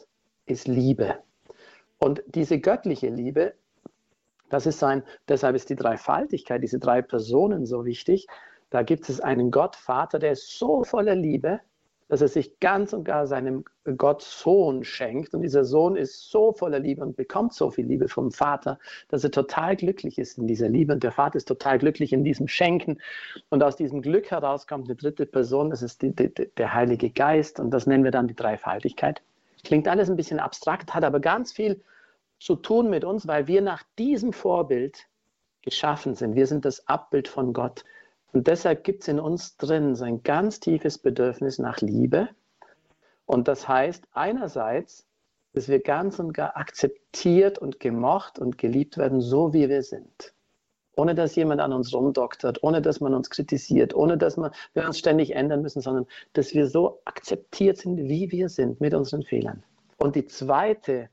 ist 0.45 0.67
Liebe. 0.67 1.19
Und 1.99 2.23
diese 2.27 2.59
göttliche 2.59 3.09
Liebe, 3.09 3.53
das 4.49 4.65
ist 4.65 4.79
sein, 4.79 5.03
deshalb 5.27 5.55
ist 5.55 5.69
die 5.69 5.75
Dreifaltigkeit, 5.75 6.61
diese 6.61 6.79
drei 6.79 7.01
Personen 7.01 7.65
so 7.65 7.85
wichtig. 7.85 8.27
Da 8.69 8.83
gibt 8.83 9.09
es 9.09 9.19
einen 9.19 9.51
Gott, 9.51 9.75
Vater, 9.75 10.19
der 10.19 10.33
ist 10.33 10.57
so 10.57 10.83
voller 10.83 11.15
Liebe, 11.15 11.59
dass 12.09 12.21
er 12.21 12.27
sich 12.27 12.59
ganz 12.59 12.93
und 12.93 13.05
gar 13.05 13.25
seinem 13.25 13.63
Gott 13.97 14.21
Sohn 14.21 14.83
schenkt. 14.83 15.33
Und 15.33 15.41
dieser 15.41 15.65
Sohn 15.65 15.95
ist 15.95 16.29
so 16.29 16.51
voller 16.51 16.79
Liebe 16.79 17.01
und 17.01 17.15
bekommt 17.15 17.53
so 17.53 17.71
viel 17.71 17.87
Liebe 17.87 18.07
vom 18.07 18.31
Vater, 18.31 18.77
dass 19.09 19.23
er 19.23 19.31
total 19.31 19.75
glücklich 19.75 20.19
ist 20.19 20.37
in 20.37 20.45
dieser 20.45 20.69
Liebe. 20.69 20.93
Und 20.93 21.03
der 21.03 21.11
Vater 21.11 21.37
ist 21.37 21.47
total 21.47 21.79
glücklich 21.79 22.13
in 22.13 22.23
diesem 22.23 22.47
Schenken. 22.47 22.99
Und 23.49 23.63
aus 23.63 23.77
diesem 23.77 24.01
Glück 24.03 24.29
heraus 24.29 24.67
kommt 24.67 24.85
eine 24.85 24.95
dritte 24.95 25.25
Person, 25.25 25.71
das 25.71 25.81
ist 25.81 26.03
die, 26.03 26.15
die, 26.15 26.29
der 26.29 26.73
Heilige 26.73 27.09
Geist. 27.09 27.59
Und 27.59 27.71
das 27.71 27.87
nennen 27.87 28.03
wir 28.03 28.11
dann 28.11 28.27
die 28.27 28.35
Dreifaltigkeit. 28.35 29.23
Klingt 29.63 29.87
alles 29.87 30.09
ein 30.09 30.15
bisschen 30.15 30.39
abstrakt, 30.39 30.93
hat 30.93 31.03
aber 31.03 31.19
ganz 31.19 31.51
viel 31.51 31.81
zu 32.39 32.55
tun 32.55 32.89
mit 32.89 33.05
uns, 33.05 33.27
weil 33.27 33.47
wir 33.47 33.61
nach 33.61 33.83
diesem 33.97 34.33
Vorbild 34.33 35.07
geschaffen 35.61 36.15
sind. 36.15 36.35
Wir 36.35 36.47
sind 36.47 36.65
das 36.65 36.87
Abbild 36.87 37.27
von 37.27 37.53
Gott. 37.53 37.85
Und 38.33 38.47
deshalb 38.47 38.83
gibt 38.83 39.03
es 39.03 39.07
in 39.07 39.19
uns 39.19 39.57
drin 39.57 39.95
so 39.95 40.03
ein 40.03 40.23
ganz 40.23 40.59
tiefes 40.59 40.97
Bedürfnis 40.97 41.59
nach 41.59 41.79
Liebe. 41.79 42.29
Und 43.25 43.47
das 43.47 43.67
heißt 43.67 44.07
einerseits, 44.11 45.07
dass 45.53 45.69
wir 45.69 45.79
ganz 45.79 46.19
und 46.19 46.33
gar 46.33 46.57
akzeptiert 46.57 47.59
und 47.59 47.79
gemocht 47.79 48.39
und 48.39 48.57
geliebt 48.57 48.97
werden, 48.97 49.21
so 49.21 49.53
wie 49.53 49.69
wir 49.69 49.83
sind. 49.83 50.33
Ohne 50.95 51.15
dass 51.15 51.35
jemand 51.35 51.59
an 51.59 51.73
uns 51.73 51.93
rumdoktert, 51.93 52.61
ohne 52.63 52.81
dass 52.81 52.99
man 52.99 53.13
uns 53.13 53.29
kritisiert, 53.29 53.95
ohne 53.95 54.17
dass 54.17 54.37
wir 54.37 54.51
uns 54.75 54.99
ständig 54.99 55.35
ändern 55.35 55.61
müssen, 55.61 55.81
sondern 55.81 56.05
dass 56.33 56.53
wir 56.53 56.67
so 56.67 56.99
akzeptiert 57.05 57.77
sind, 57.77 57.97
wie 57.97 58.31
wir 58.31 58.49
sind, 58.49 58.79
mit 58.79 58.93
unseren 58.93 59.23
Fehlern. 59.23 59.63
Und 59.97 60.15
die 60.15 60.27
zweite 60.27 61.09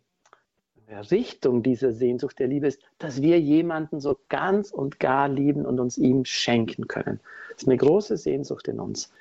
Richtung 1.10 1.62
dieser 1.62 1.92
Sehnsucht 1.92 2.38
der 2.38 2.48
Liebe 2.48 2.66
ist, 2.66 2.82
dass 2.98 3.22
wir 3.22 3.40
jemanden 3.40 4.00
so 4.00 4.18
ganz 4.28 4.70
und 4.70 4.98
gar 4.98 5.28
lieben 5.28 5.64
und 5.64 5.78
uns 5.80 5.96
ihm 5.96 6.24
schenken 6.24 6.88
können. 6.88 7.20
Das 7.50 7.62
ist 7.62 7.68
eine 7.68 7.76
große 7.76 8.16
Sehnsucht 8.16 8.68
in 8.68 8.80
uns. 8.80 9.12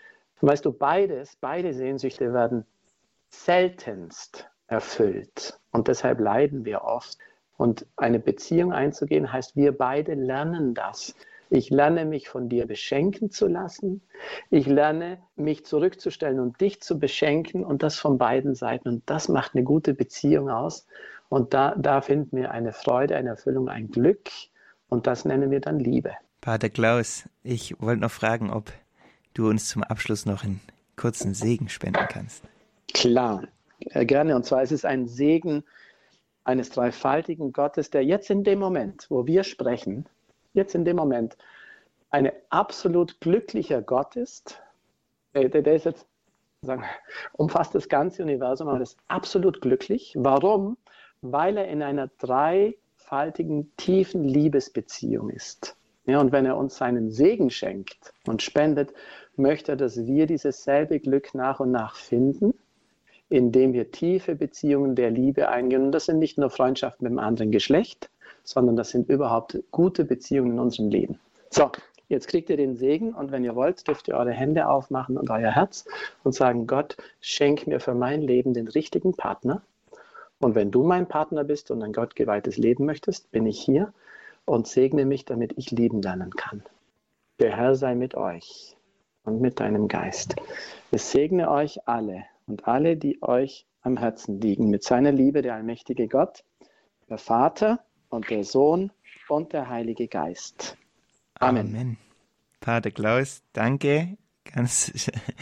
Und 0.41 0.49
weißt 0.49 0.65
du, 0.65 0.71
beides, 0.71 1.37
beide 1.39 1.73
Sehnsüchte 1.73 2.33
werden 2.33 2.65
seltenst 3.29 4.49
erfüllt. 4.67 5.59
Und 5.71 5.87
deshalb 5.87 6.19
leiden 6.19 6.65
wir 6.65 6.83
oft. 6.83 7.17
Und 7.59 7.85
eine 7.97 8.19
Beziehung 8.19 8.71
einzugehen 8.71 9.33
heißt, 9.33 9.57
wir 9.57 9.77
beide 9.77 10.13
lernen 10.13 10.73
das. 10.73 11.13
Ich 11.49 11.69
lerne 11.69 12.05
mich 12.05 12.29
von 12.29 12.47
dir 12.47 12.65
beschenken 12.65 13.31
zu 13.31 13.47
lassen. 13.47 14.01
Ich 14.49 14.65
lerne 14.65 15.17
mich 15.35 15.65
zurückzustellen 15.65 16.39
und 16.39 16.61
dich 16.61 16.79
zu 16.79 16.99
beschenken 16.99 17.65
und 17.65 17.83
das 17.83 17.99
von 17.99 18.17
beiden 18.17 18.55
Seiten. 18.55 18.87
Und 18.87 19.09
das 19.09 19.27
macht 19.27 19.55
eine 19.55 19.65
gute 19.65 19.93
Beziehung 19.93 20.49
aus. 20.49 20.87
Und 21.27 21.53
da, 21.53 21.75
da 21.77 21.99
finden 21.99 22.37
wir 22.37 22.51
eine 22.51 22.71
Freude, 22.71 23.17
eine 23.17 23.31
Erfüllung, 23.31 23.67
ein 23.67 23.91
Glück 23.91 24.29
und 24.87 25.05
das 25.05 25.25
nennen 25.25 25.51
wir 25.51 25.59
dann 25.59 25.79
Liebe. 25.79 26.13
Pater 26.39 26.69
Klaus, 26.69 27.27
ich 27.43 27.75
wollte 27.81 28.03
noch 28.03 28.11
fragen, 28.11 28.51
ob 28.51 28.71
du 29.33 29.49
uns 29.49 29.67
zum 29.67 29.83
Abschluss 29.83 30.25
noch 30.25 30.45
einen 30.45 30.61
kurzen 30.95 31.33
Segen 31.33 31.67
spenden 31.67 32.07
kannst. 32.07 32.41
Klar, 32.93 33.43
äh, 33.81 34.05
gerne. 34.05 34.37
Und 34.37 34.45
zwar 34.45 34.63
ist 34.63 34.71
es 34.71 34.85
ein 34.85 35.09
Segen 35.09 35.65
eines 36.43 36.69
dreifaltigen 36.69 37.53
Gottes, 37.53 37.89
der 37.89 38.03
jetzt 38.03 38.29
in 38.29 38.43
dem 38.43 38.59
Moment, 38.59 39.07
wo 39.09 39.25
wir 39.27 39.43
sprechen, 39.43 40.07
jetzt 40.53 40.75
in 40.75 40.85
dem 40.85 40.95
Moment, 40.95 41.37
ein 42.09 42.31
absolut 42.49 43.19
glücklicher 43.21 43.81
Gott 43.81 44.15
ist. 44.15 44.61
Der, 45.35 45.49
der 45.49 45.75
ist 45.75 45.85
jetzt, 45.85 46.07
sagen, 46.61 46.83
umfasst 47.33 47.75
das 47.75 47.87
ganze 47.87 48.23
Universum, 48.23 48.67
aber 48.67 48.81
ist 48.81 48.97
absolut 49.07 49.61
glücklich. 49.61 50.15
Warum? 50.17 50.77
weil 51.21 51.57
er 51.57 51.67
in 51.67 51.81
einer 51.81 52.09
dreifaltigen, 52.19 53.75
tiefen 53.77 54.23
Liebesbeziehung 54.23 55.29
ist. 55.29 55.75
Ja, 56.05 56.19
und 56.19 56.31
wenn 56.31 56.45
er 56.45 56.57
uns 56.57 56.77
seinen 56.77 57.11
Segen 57.11 57.49
schenkt 57.49 58.13
und 58.25 58.41
spendet, 58.41 58.93
möchte 59.35 59.73
er, 59.73 59.75
dass 59.75 60.05
wir 60.05 60.25
dieses 60.25 60.63
selbe 60.63 60.99
Glück 60.99 61.35
nach 61.35 61.59
und 61.59 61.71
nach 61.71 61.95
finden, 61.95 62.53
indem 63.29 63.73
wir 63.73 63.91
tiefe 63.91 64.35
Beziehungen 64.35 64.95
der 64.95 65.11
Liebe 65.11 65.49
eingehen. 65.49 65.85
Und 65.85 65.91
das 65.91 66.05
sind 66.05 66.19
nicht 66.19 66.37
nur 66.37 66.49
Freundschaften 66.49 67.03
mit 67.03 67.11
einem 67.11 67.19
anderen 67.19 67.51
Geschlecht, 67.51 68.09
sondern 68.43 68.75
das 68.75 68.89
sind 68.89 69.09
überhaupt 69.09 69.59
gute 69.71 70.03
Beziehungen 70.03 70.53
in 70.53 70.59
unserem 70.59 70.89
Leben. 70.89 71.19
So, 71.51 71.71
jetzt 72.07 72.27
kriegt 72.27 72.49
ihr 72.49 72.57
den 72.57 72.75
Segen 72.75 73.13
und 73.13 73.31
wenn 73.31 73.43
ihr 73.43 73.55
wollt, 73.55 73.87
dürft 73.87 74.07
ihr 74.07 74.15
eure 74.15 74.31
Hände 74.31 74.67
aufmachen 74.67 75.17
und 75.17 75.29
euer 75.29 75.51
Herz 75.51 75.85
und 76.23 76.33
sagen, 76.33 76.67
Gott, 76.67 76.97
schenk 77.21 77.67
mir 77.67 77.79
für 77.79 77.93
mein 77.93 78.21
Leben 78.21 78.53
den 78.53 78.67
richtigen 78.67 79.13
Partner. 79.13 79.61
Und 80.39 80.55
wenn 80.55 80.71
du 80.71 80.83
mein 80.83 81.07
Partner 81.07 81.43
bist 81.43 81.69
und 81.69 81.83
ein 81.83 81.93
gottgeweihtes 81.93 82.57
Leben 82.57 82.85
möchtest, 82.85 83.31
bin 83.31 83.45
ich 83.45 83.59
hier 83.59 83.93
und 84.45 84.67
segne 84.67 85.05
mich, 85.05 85.25
damit 85.25 85.53
ich 85.57 85.69
lieben 85.69 86.01
lernen 86.01 86.31
kann. 86.31 86.63
Der 87.39 87.55
Herr 87.55 87.75
sei 87.75 87.93
mit 87.93 88.15
euch 88.15 88.75
und 89.23 89.41
mit 89.41 89.59
deinem 89.59 89.87
Geist. 89.87 90.35
Es 90.91 91.11
segne 91.11 91.51
euch 91.51 91.87
alle 91.87 92.23
und 92.49 92.67
alle, 92.67 92.97
die 92.97 93.21
euch 93.21 93.65
am 93.81 93.97
Herzen 93.97 94.41
liegen, 94.41 94.69
mit 94.69 94.83
seiner 94.83 95.11
Liebe, 95.11 95.41
der 95.41 95.55
allmächtige 95.55 96.07
Gott, 96.07 96.43
der 97.09 97.17
Vater 97.17 97.79
und 98.09 98.29
der 98.29 98.43
Sohn 98.43 98.91
und 99.29 99.53
der 99.53 99.69
Heilige 99.69 100.07
Geist. 100.07 100.77
Amen. 101.35 101.67
Amen. 101.67 101.97
Pater 102.59 102.91
Klaus, 102.91 103.41
danke 103.53 104.17
ganz 104.53 104.91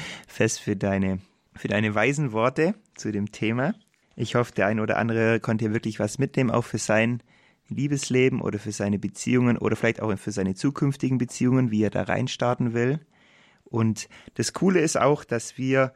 fest 0.27 0.59
für 0.59 0.75
deine, 0.75 1.19
für 1.55 1.67
deine 1.67 1.95
weisen 1.95 2.31
Worte 2.31 2.75
zu 2.95 3.11
dem 3.11 3.31
Thema. 3.31 3.73
Ich 4.15 4.35
hoffe, 4.35 4.53
der 4.53 4.67
eine 4.67 4.81
oder 4.81 4.97
andere 4.97 5.39
konnte 5.39 5.65
hier 5.65 5.73
wirklich 5.73 5.99
was 5.99 6.19
mitnehmen, 6.19 6.51
auch 6.51 6.63
für 6.63 6.79
sein 6.79 7.23
Liebesleben 7.69 8.41
oder 8.41 8.59
für 8.59 8.71
seine 8.71 8.99
Beziehungen 8.99 9.57
oder 9.57 9.75
vielleicht 9.75 10.01
auch 10.01 10.15
für 10.17 10.31
seine 10.31 10.55
zukünftigen 10.55 11.17
Beziehungen, 11.17 11.71
wie 11.71 11.83
er 11.83 11.89
da 11.89 12.03
reinstarten 12.03 12.73
will. 12.73 12.99
Und 13.65 14.07
das 14.35 14.53
Coole 14.53 14.79
ist 14.79 14.97
auch, 14.97 15.23
dass 15.23 15.57
wir 15.57 15.93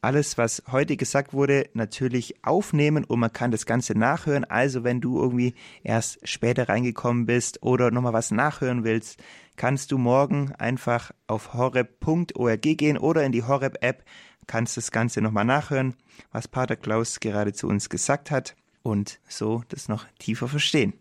alles, 0.00 0.38
was 0.38 0.62
heute 0.70 0.96
gesagt 0.96 1.32
wurde, 1.32 1.68
natürlich 1.74 2.44
aufnehmen 2.44 3.04
und 3.04 3.18
man 3.18 3.32
kann 3.32 3.50
das 3.50 3.66
Ganze 3.66 3.98
nachhören. 3.98 4.44
Also 4.44 4.84
wenn 4.84 5.00
du 5.00 5.20
irgendwie 5.20 5.54
erst 5.82 6.26
später 6.26 6.68
reingekommen 6.68 7.26
bist 7.26 7.62
oder 7.62 7.90
nochmal 7.90 8.12
was 8.12 8.30
nachhören 8.30 8.84
willst, 8.84 9.20
kannst 9.56 9.90
du 9.90 9.98
morgen 9.98 10.52
einfach 10.52 11.10
auf 11.26 11.54
horeb.org 11.54 12.62
gehen 12.62 12.98
oder 12.98 13.24
in 13.24 13.32
die 13.32 13.42
Horeb-App, 13.42 14.04
kannst 14.46 14.76
das 14.76 14.92
Ganze 14.92 15.20
nochmal 15.20 15.44
nachhören, 15.44 15.94
was 16.32 16.48
Pater 16.48 16.76
Klaus 16.76 17.20
gerade 17.20 17.52
zu 17.52 17.66
uns 17.66 17.90
gesagt 17.90 18.30
hat 18.30 18.54
und 18.82 19.20
so 19.28 19.62
das 19.68 19.88
noch 19.88 20.06
tiefer 20.18 20.48
verstehen. 20.48 20.94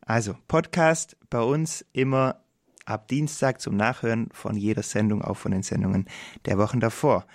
Also 0.00 0.34
Podcast 0.48 1.16
bei 1.28 1.40
uns 1.40 1.84
immer 1.92 2.40
ab 2.86 3.08
Dienstag 3.08 3.60
zum 3.60 3.76
Nachhören 3.76 4.30
von 4.32 4.56
jeder 4.56 4.82
Sendung, 4.82 5.22
auch 5.22 5.36
von 5.36 5.52
den 5.52 5.62
Sendungen 5.62 6.08
der 6.46 6.56
Wochen 6.56 6.80
davor. 6.80 7.26